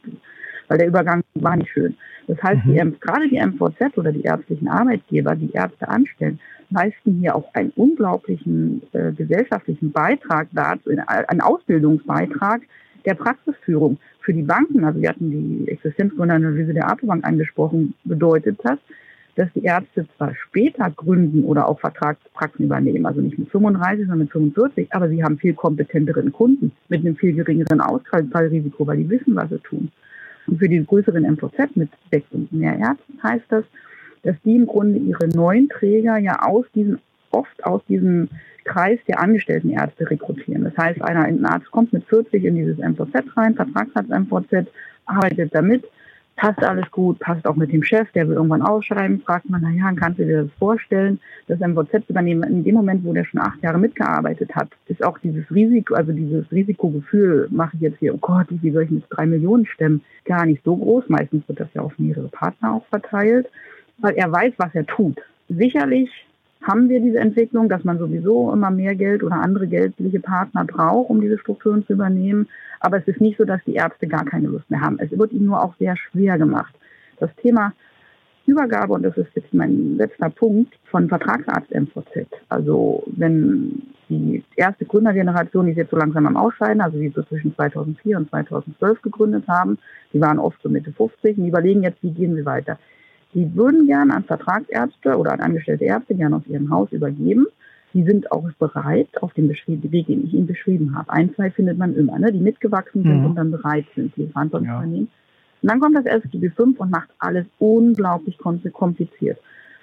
Weil 0.68 0.78
der 0.78 0.88
Übergang 0.88 1.24
war 1.36 1.56
nicht 1.56 1.72
schön. 1.72 1.96
Das 2.28 2.42
heißt, 2.42 2.66
mhm. 2.66 2.74
die, 2.74 3.00
gerade 3.00 3.30
die 3.30 3.40
MVZ 3.40 3.98
oder 3.98 4.12
die 4.12 4.24
ärztlichen 4.24 4.68
Arbeitgeber, 4.68 5.36
die 5.36 5.52
Ärzte 5.52 5.88
anstellen, 5.88 6.40
leisten 6.70 7.20
hier 7.20 7.36
auch 7.36 7.54
einen 7.54 7.72
unglaublichen 7.76 8.82
äh, 8.94 9.12
gesellschaftlichen 9.12 9.92
Beitrag 9.92 10.48
dazu, 10.52 10.90
einen 10.90 11.42
Ausbildungsbeitrag 11.42 12.62
der 13.06 13.14
Praxisführung 13.16 13.98
für 14.22 14.34
die 14.34 14.42
Banken, 14.42 14.84
also 14.84 15.00
wir 15.02 15.10
hatten 15.10 15.32
die 15.32 15.72
Existenzgründeranalyse 15.72 16.74
der 16.74 16.90
APO-Bank 16.90 17.24
angesprochen, 17.26 17.94
bedeutet 18.04 18.60
das, 18.64 18.80
dass 19.36 19.52
die 19.54 19.64
Ärzte 19.64 20.08
zwar 20.16 20.34
später 20.36 20.90
gründen 20.90 21.44
oder 21.44 21.68
auch 21.68 21.80
Vertragspraxen 21.80 22.66
übernehmen, 22.66 23.06
also 23.06 23.22
nicht 23.22 23.38
mit 23.38 23.50
35, 23.50 24.06
sondern 24.06 24.20
mit 24.20 24.32
45, 24.32 24.94
aber 24.94 25.10
sie 25.10 25.24
haben 25.24 25.38
viel 25.38 25.54
kompetenteren 25.54 26.32
Kunden 26.32 26.72
mit 26.88 27.02
einem 27.02 27.18
viel 27.18 27.34
geringeren 27.34 27.82
Ausfallrisiko, 27.82 28.88
weil 28.88 28.98
die 28.98 29.10
wissen, 29.10 29.36
was 29.36 29.50
sie 29.50 29.60
tun. 29.60 29.92
Und 30.48 30.60
für 30.60 30.70
die 30.70 30.86
größeren 30.86 31.24
MVZ 31.24 31.76
mit 31.76 31.90
sechs 32.12 32.28
und 32.32 32.52
mehr 32.54 32.78
Ärzten 32.78 33.22
heißt 33.22 33.46
das, 33.50 33.66
dass 34.24 34.36
die 34.44 34.56
im 34.56 34.68
Grunde 34.68 35.00
ihre 35.00 35.28
neuen 35.28 35.70
Träger 35.70 36.18
ja 36.18 36.42
aus 36.42 36.66
diesen, 36.74 37.00
oft 37.32 37.64
aus 37.64 37.82
diesem 37.88 38.30
Kreis 38.66 39.00
der 39.08 39.20
angestellten 39.20 39.70
Ärzte 39.70 40.10
rekrutieren. 40.10 40.64
Das 40.64 40.78
heißt, 40.78 41.02
einer, 41.02 41.24
ein 41.24 41.46
Arzt 41.46 41.72
kommt 41.72 41.94
mit 41.94 42.04
40 42.06 42.44
in 42.44 42.56
dieses 42.56 42.78
MVZ 42.78 43.38
rein, 43.38 43.56
Vertragsarzt 43.56 44.10
MVZ, 44.10 44.68
arbeitet 45.06 45.54
damit, 45.54 45.86
passt 46.36 46.64
alles 46.64 46.90
gut, 46.92 47.20
passt 47.20 47.46
auch 47.46 47.56
mit 47.56 47.72
dem 47.72 47.84
Chef, 47.84 48.12
der 48.12 48.28
will 48.28 48.36
irgendwann 48.36 48.62
ausschreiben, 48.62 49.22
fragt 49.22 49.50
man, 49.50 49.62
naja, 49.62 49.92
kannst 49.96 50.20
du 50.20 50.26
dir 50.26 50.44
das 50.44 50.52
vorstellen, 50.60 51.20
das 51.48 51.60
MVZ 51.60 52.10
übernehmen? 52.10 52.44
In 52.44 52.64
dem 52.64 52.76
Moment, 52.76 53.06
wo 53.06 53.14
der 53.14 53.24
schon 53.24 53.40
acht 53.40 53.62
Jahre 53.62 53.80
mitgearbeitet 53.80 54.54
hat, 54.56 54.70
ist 54.88 55.04
auch 55.04 55.18
dieses 55.20 55.50
Risiko, 55.52 55.94
also 55.94 56.12
dieses 56.12 56.52
Risikogefühl, 56.52 57.48
mache 57.52 57.76
ich 57.76 57.82
jetzt 57.82 58.00
hier, 58.00 58.14
oh 58.14 58.20
Gott, 58.20 58.48
wie 58.50 58.72
soll 58.72 58.84
ich 58.84 58.92
mit 58.92 59.04
drei 59.10 59.26
Millionen 59.26 59.66
stemmen, 59.66 60.02
gar 60.26 60.46
nicht 60.46 60.64
so 60.64 60.76
groß. 60.76 61.08
Meistens 61.08 61.48
wird 61.48 61.60
das 61.60 61.74
ja 61.74 61.82
auf 61.82 61.98
mehrere 61.98 62.28
Partner 62.28 62.74
auch 62.74 62.86
verteilt, 62.88 63.48
weil 64.00 64.16
er 64.16 64.32
weiß, 64.32 64.54
was 64.58 64.74
er 64.74 64.86
tut. 64.86 65.22
Sicherlich 65.48 66.10
haben 66.66 66.90
wir 66.90 67.00
diese 67.00 67.20
Entwicklung, 67.20 67.70
dass 67.70 67.84
man 67.84 68.00
sowieso 68.00 68.52
immer 68.52 68.72
mehr 68.72 68.96
Geld 68.96 69.24
oder 69.24 69.36
andere 69.36 69.68
geldliche 69.68 70.20
Partner 70.20 70.66
braucht, 70.66 71.12
um 71.12 71.22
diese 71.22 71.38
Strukturen 71.38 71.86
zu 71.86 71.94
übernehmen. 71.94 72.48
Aber 72.80 72.98
es 72.98 73.08
ist 73.08 73.22
nicht 73.22 73.38
so, 73.38 73.46
dass 73.46 73.64
die 73.66 73.76
Ärzte 73.76 74.08
gar 74.08 74.26
keine 74.26 74.48
Lust 74.48 74.70
mehr 74.72 74.82
haben. 74.82 74.98
Es 75.00 75.16
wird 75.16 75.32
ihnen 75.32 75.46
nur 75.46 75.64
auch 75.64 75.76
sehr 75.78 75.96
schwer 75.96 76.38
gemacht. 76.40 76.74
Das 77.20 77.30
Thema 77.36 77.72
Übergabe, 78.48 78.94
und 78.94 79.04
das 79.04 79.16
ist 79.18 79.30
jetzt 79.36 79.54
mein 79.54 79.98
letzter 79.98 80.30
Punkt, 80.30 80.74
von 80.86 81.08
Vertragsarzt 81.08 81.72
MVZ. 81.72 82.28
Also 82.50 83.04
wenn 83.08 83.84
die 84.10 84.44
erste 84.56 84.86
Gründergeneration, 84.86 85.68
die 85.68 85.74
jetzt 85.74 85.92
so 85.92 85.98
langsam 85.98 86.26
am 86.26 86.38
Ausscheiden, 86.38 86.82
also 86.82 86.98
die 86.98 87.10
so 87.10 87.24
zwischen 87.24 87.56
2004 87.56 88.18
und 88.18 88.30
2012 88.30 89.02
gegründet 89.02 89.48
haben, 89.48 89.78
die 90.14 90.22
waren 90.22 90.40
oft 90.40 90.60
so 90.62 90.70
Mitte 90.70 90.92
50 90.92 91.38
und 91.38 91.44
die 91.44 91.50
überlegen 91.50 91.84
jetzt, 91.84 92.02
wie 92.02 92.12
gehen 92.12 92.36
wir 92.36 92.46
weiter. 92.46 92.80
Die 93.36 93.54
würden 93.54 93.86
gern 93.86 94.12
an 94.12 94.24
Vertragsärzte 94.24 95.18
oder 95.18 95.34
an 95.34 95.42
angestellte 95.42 95.84
Ärzte 95.84 96.16
gern 96.16 96.34
aus 96.34 96.48
ihrem 96.48 96.72
Haus 96.72 96.90
übergeben. 96.94 97.46
Die 97.94 98.04
sind 98.04 98.32
auch 98.32 98.50
bereit 98.58 99.10
auf 99.22 99.34
den 99.34 99.50
Weg, 99.50 100.08
den 100.08 100.26
ich 100.26 100.34
Ihnen 100.34 100.48
beschrieben 100.48 100.96
habe. 100.96 101.12
Ein, 101.12 101.36
zwei 101.36 101.52
findet 101.52 101.78
man 101.78 101.96
immer, 101.96 102.18
ne? 102.18 102.32
die 102.32 102.40
mitgewachsen 102.40 103.04
sind 103.04 103.20
mhm. 103.20 103.26
und 103.26 103.36
dann 103.36 103.52
bereit 103.52 103.86
sind, 103.94 104.16
die 104.16 104.28
Verantwortung 104.28 104.70
ja. 104.70 104.78
übernehmen. 104.78 105.10
Und 105.62 105.70
dann 105.70 105.80
kommt 105.82 105.98
das 105.98 106.06
SGB 106.06 106.50
V 106.50 106.64
und 106.78 106.92
macht 106.92 107.10
alles 107.20 107.46
unglaublich 107.60 108.38
kompliziert. 108.38 109.40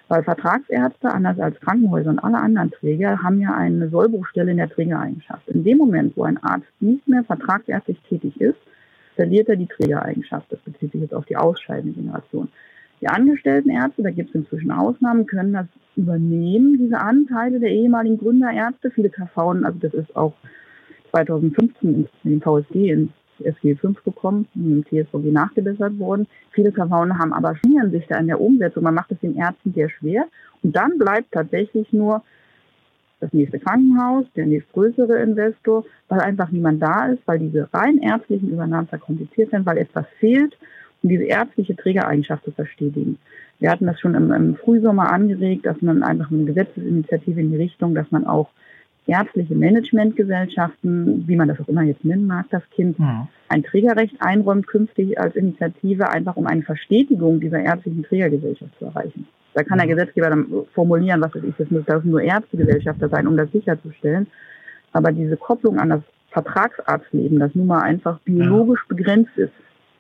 Weil 0.09 0.25
Vertragsärzte, 0.25 1.11
anders 1.11 1.39
als 1.39 1.59
Krankenhäuser 1.61 2.11
und 2.11 2.19
alle 2.19 2.39
anderen 2.39 2.71
Träger, 2.71 3.23
haben 3.23 3.41
ja 3.41 3.55
eine 3.55 3.89
Sollbruchstelle 3.89 4.51
in 4.51 4.59
der 4.59 4.69
Trägereigenschaft. 4.71 5.49
In 5.49 5.65
dem 5.65 5.79
Moment, 5.79 6.17
wo 6.17 6.25
ein 6.25 6.43
Arzt 6.43 6.67
nicht 6.81 7.07
mehr 7.07 7.25
vertragsärztlich 7.25 7.99
tätig 8.09 8.41
ist, 8.41 8.59
verliert 9.15 9.49
er 9.49 9.57
die 9.57 9.67
Trägereigenschaft. 9.67 10.47
Das 10.51 10.61
bezieht 10.61 10.93
sich 10.93 11.03
jetzt 11.03 11.15
auf 11.15 11.27
die 11.27 11.37
ausscheidende 11.37 11.99
Generation. 11.99 12.49
Die 13.03 13.09
angestellten 13.09 13.69
Ärzte, 13.69 14.05
da 14.05 14.11
gibt 14.11 14.31
es 14.31 14.37
inzwischen 14.37 14.71
Ausnahmen, 14.71 15.27
können 15.27 15.53
das 15.53 15.67
übernehmen, 15.97 16.79
diese 16.79 16.99
Anteile 16.99 17.59
der 17.59 17.71
ehemaligen 17.71 18.17
Gründerärzte. 18.17 18.93
Viele 18.93 19.11
KV, 19.11 19.39
also 19.65 19.79
das 19.81 19.93
ist 19.93 20.15
auch 20.15 20.35
2015 21.11 21.99
mit 22.01 22.09
dem 22.23 22.41
VSG 22.41 22.93
ins 22.93 23.11
SG 23.41 23.75
5 23.75 24.05
gekommen, 24.05 24.47
im 24.55 24.85
TSVG 24.85 25.33
nachgebessert 25.33 25.99
worden. 25.99 26.29
Viele 26.53 26.71
KV 26.71 26.91
haben 26.91 27.33
aber 27.33 27.57
schmieren 27.57 27.91
sich 27.91 28.07
da 28.07 28.19
in 28.19 28.29
der 28.29 28.41
Umsetzung. 28.41 28.85
Man 28.85 28.95
macht 28.95 29.11
es 29.11 29.19
den 29.19 29.37
Ärzten 29.37 29.73
sehr 29.75 29.91
schwer. 29.91 30.27
Und 30.63 30.77
dann 30.77 30.97
bleibt 30.97 31.33
tatsächlich 31.33 31.93
nur 31.93 32.23
das 33.19 33.33
nächste 33.33 33.59
Krankenhaus, 33.59 34.27
der 34.37 34.47
nächstgrößere 34.47 35.21
Investor, 35.21 35.85
weil 36.09 36.21
einfach 36.21 36.53
niemand 36.53 36.81
da 36.81 37.07
ist, 37.07 37.23
weil 37.27 37.41
diese 37.41 37.69
rein 37.73 37.99
ärztlichen 37.99 38.51
Übernahmen 38.51 38.87
verkompliziert 38.87 39.51
sind, 39.51 39.67
weil 39.67 39.79
etwas 39.79 40.07
fehlt 40.21 40.57
um 41.03 41.09
diese 41.09 41.25
ärztliche 41.25 41.77
Trägereigenschaft 41.77 42.45
zu 42.45 42.53
verstetigen. 42.53 43.19
Wir 43.59 43.71
hatten 43.71 43.87
das 43.87 44.01
schon 44.01 44.15
im, 44.15 44.33
im 44.33 44.57
Frühsommer 44.57 45.13
angeregt, 45.13 45.67
dass 45.67 45.81
man 45.83 46.03
einfach 46.03 46.31
eine 46.31 46.45
Gesetzesinitiative 46.45 47.41
in 47.41 47.51
die 47.51 47.59
Richtung, 47.59 47.95
dass 47.95 48.11
man 48.11 48.27
auch 48.27 48.49
ärztliche 49.07 49.55
Managementgesellschaften, 49.55 51.27
wie 51.27 51.37
man 51.37 51.49
das 51.49 51.61
auch 51.61 51.69
immer 51.69 51.83
jetzt 51.83 52.05
nennen 52.05 52.27
mag, 52.27 52.47
das 52.51 52.63
Kind, 52.71 52.99
ja. 52.99 53.29
ein 53.49 53.63
Trägerrecht 53.63 54.17
einräumt 54.21 54.67
künftig 54.67 55.19
als 55.19 55.35
Initiative, 55.35 56.09
einfach 56.11 56.37
um 56.37 56.47
eine 56.47 56.63
Verstetigung 56.63 57.41
dieser 57.41 57.61
ärztlichen 57.61 58.05
Trägergesellschaft 58.05 58.73
zu 58.79 58.87
erreichen. 58.87 59.27
Da 59.55 59.65
kann 59.65 59.79
der 59.79 59.87
Gesetzgeber 59.87 60.31
dann 60.31 60.47
formulieren, 60.73 61.21
was 61.21 61.35
ist, 61.35 61.59
das 61.59 61.69
dürfen 61.69 62.11
nur 62.11 62.23
Ärztegesellschafter 62.23 63.09
sein, 63.09 63.27
um 63.27 63.37
das 63.37 63.51
sicherzustellen. 63.51 64.27
Aber 64.93 65.13
diese 65.13 65.37
Kopplung 65.37 65.79
an 65.79 65.91
das 65.91 66.03
Vertragsarztleben, 66.31 67.39
das 67.39 67.55
nun 67.55 67.67
mal 67.67 67.83
einfach 67.83 68.19
biologisch 68.21 68.81
ja. 68.89 68.97
begrenzt 68.97 69.37
ist, 69.37 69.53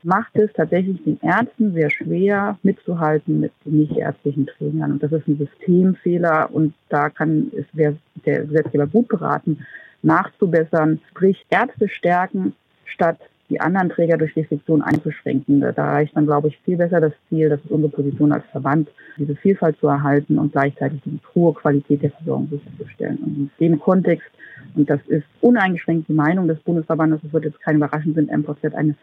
macht 0.04 0.36
es 0.36 0.52
tatsächlich 0.52 1.02
den 1.04 1.18
Ärzten 1.22 1.72
sehr 1.74 1.90
schwer 1.90 2.58
mitzuhalten 2.62 3.40
mit 3.40 3.52
den 3.64 3.78
nichtärztlichen 3.78 4.46
Trägern. 4.46 4.92
Und 4.92 5.02
das 5.02 5.12
ist 5.12 5.28
ein 5.28 5.38
Systemfehler 5.38 6.48
und 6.52 6.74
da 6.88 7.08
kann 7.10 7.50
es 7.56 7.66
der 7.74 7.94
Gesetzgeber 8.24 8.86
gut 8.86 9.08
beraten, 9.08 9.64
nachzubessern, 10.02 11.00
sprich 11.10 11.44
Ärzte 11.50 11.88
stärken, 11.88 12.54
statt 12.84 13.18
die 13.52 13.60
anderen 13.60 13.90
Träger 13.90 14.16
durch 14.16 14.34
Restriktionen 14.34 14.82
einzuschränken. 14.82 15.60
Da 15.60 15.68
erreicht 15.70 16.14
man, 16.14 16.26
glaube 16.26 16.48
ich, 16.48 16.58
viel 16.64 16.78
besser 16.78 17.00
das 17.00 17.12
Ziel, 17.28 17.50
das 17.50 17.60
ist 17.60 17.70
unsere 17.70 17.92
Position 17.92 18.32
als 18.32 18.44
Verband, 18.50 18.88
diese 19.18 19.36
Vielfalt 19.36 19.78
zu 19.78 19.88
erhalten 19.88 20.38
und 20.38 20.52
gleichzeitig 20.52 21.00
die 21.04 21.20
hohe 21.34 21.52
Qualität 21.52 22.02
der 22.02 22.12
Versorgung 22.12 22.48
sicherzustellen. 22.50 23.18
Und 23.18 23.36
in 23.36 23.50
dem 23.60 23.78
Kontext, 23.78 24.28
und 24.74 24.88
das 24.88 25.00
ist 25.08 25.26
uneingeschränkt 25.42 26.08
die 26.08 26.14
Meinung 26.14 26.48
des 26.48 26.58
Bundesverbandes, 26.60 27.20
es 27.26 27.32
wird 27.32 27.44
jetzt 27.44 27.60
kein 27.60 27.76
Überraschend 27.76 28.14
sind, 28.14 28.32
MVZ 28.32 28.74
eine 28.74 28.94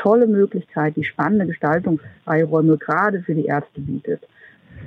tolle 0.00 0.26
Möglichkeit, 0.26 0.96
die 0.96 1.04
spannende 1.04 1.46
Gestaltungsfreiräume 1.46 2.78
gerade 2.78 3.22
für 3.22 3.34
die 3.34 3.46
Ärzte 3.46 3.80
bietet. 3.80 4.26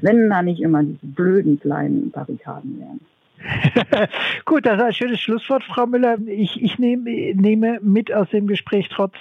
Wenn 0.02 0.30
da 0.30 0.42
nicht 0.42 0.62
immer 0.62 0.84
diese 0.84 1.06
blöden 1.06 1.60
kleinen 1.60 2.10
Barrikaden 2.12 2.80
wären. 2.80 3.00
Gut, 4.46 4.66
das 4.66 4.78
ist 4.78 4.84
ein 4.84 4.94
schönes 4.94 5.20
Schlusswort, 5.20 5.64
Frau 5.64 5.86
Müller. 5.86 6.18
Ich, 6.28 6.62
ich 6.62 6.80
nehme, 6.80 7.10
nehme 7.36 7.80
mit 7.82 8.14
aus 8.14 8.30
dem 8.30 8.48
Gespräch 8.48 8.90
trotz 8.90 9.16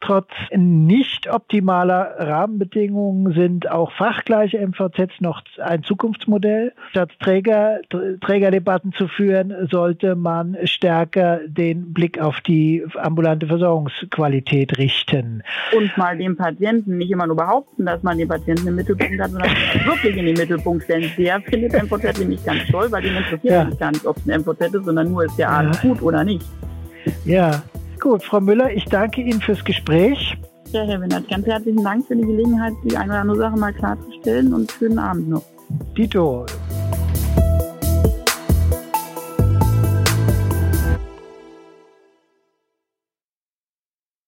Trotz 0.00 0.30
nicht 0.56 1.30
optimaler 1.30 2.14
Rahmenbedingungen 2.18 3.34
sind 3.34 3.70
auch 3.70 3.92
fachgleiche 3.92 4.58
MVZs 4.66 5.20
noch 5.20 5.42
ein 5.62 5.82
Zukunftsmodell. 5.82 6.72
Statt 6.88 7.10
Träger, 7.20 7.80
Trägerdebatten 8.22 8.94
zu 8.94 9.08
führen, 9.08 9.68
sollte 9.70 10.16
man 10.16 10.56
stärker 10.64 11.40
den 11.46 11.92
Blick 11.92 12.18
auf 12.18 12.40
die 12.40 12.82
ambulante 12.94 13.46
Versorgungsqualität 13.46 14.78
richten. 14.78 15.42
Und 15.76 15.94
mal 15.98 16.16
den 16.16 16.34
Patienten 16.34 16.96
nicht 16.96 17.10
immer 17.10 17.26
nur 17.26 17.36
behaupten, 17.36 17.84
dass 17.84 18.02
man 18.02 18.16
den 18.16 18.28
Patienten 18.28 18.68
im 18.68 18.76
Mittelpunkt 18.76 19.20
hat, 19.20 19.30
sondern 19.30 19.50
wirklich 19.84 20.16
in 20.16 20.24
den 20.24 20.36
Mittelpunkt 20.36 20.84
stellen. 20.84 21.10
Der 21.18 21.42
findet 21.42 21.74
MVZ 21.74 22.18
nämlich 22.20 22.42
ganz 22.42 22.66
toll, 22.68 22.90
weil 22.90 23.02
den 23.02 23.16
interessiert 23.16 23.39
ja. 23.42 23.64
gar 23.78 23.92
nicht, 23.92 24.06
ob 24.06 24.16
es 24.16 24.28
ein 24.28 24.40
MVZ 24.40 24.74
ist, 24.74 24.84
sondern 24.84 25.10
nur 25.10 25.24
ist 25.24 25.36
der 25.36 25.50
Arzt 25.50 25.82
gut 25.82 26.02
oder 26.02 26.24
nicht. 26.24 26.44
Ja, 27.24 27.62
Gut, 28.00 28.24
Frau 28.24 28.40
Müller, 28.40 28.72
ich 28.72 28.86
danke 28.86 29.20
Ihnen 29.20 29.42
fürs 29.42 29.62
Gespräch. 29.62 30.34
Ja, 30.72 30.84
Herr 30.84 31.00
Winnert, 31.02 31.28
ganz 31.28 31.46
herzlichen 31.46 31.84
Dank 31.84 32.06
für 32.06 32.16
die 32.16 32.24
Gelegenheit, 32.24 32.72
die 32.82 32.96
eine 32.96 33.12
oder 33.12 33.20
andere 33.20 33.36
Sache 33.36 33.58
mal 33.58 33.72
klarzustellen 33.74 34.54
und 34.54 34.72
schönen 34.72 34.98
Abend 34.98 35.28
noch. 35.28 35.42
Dito, 35.96 36.46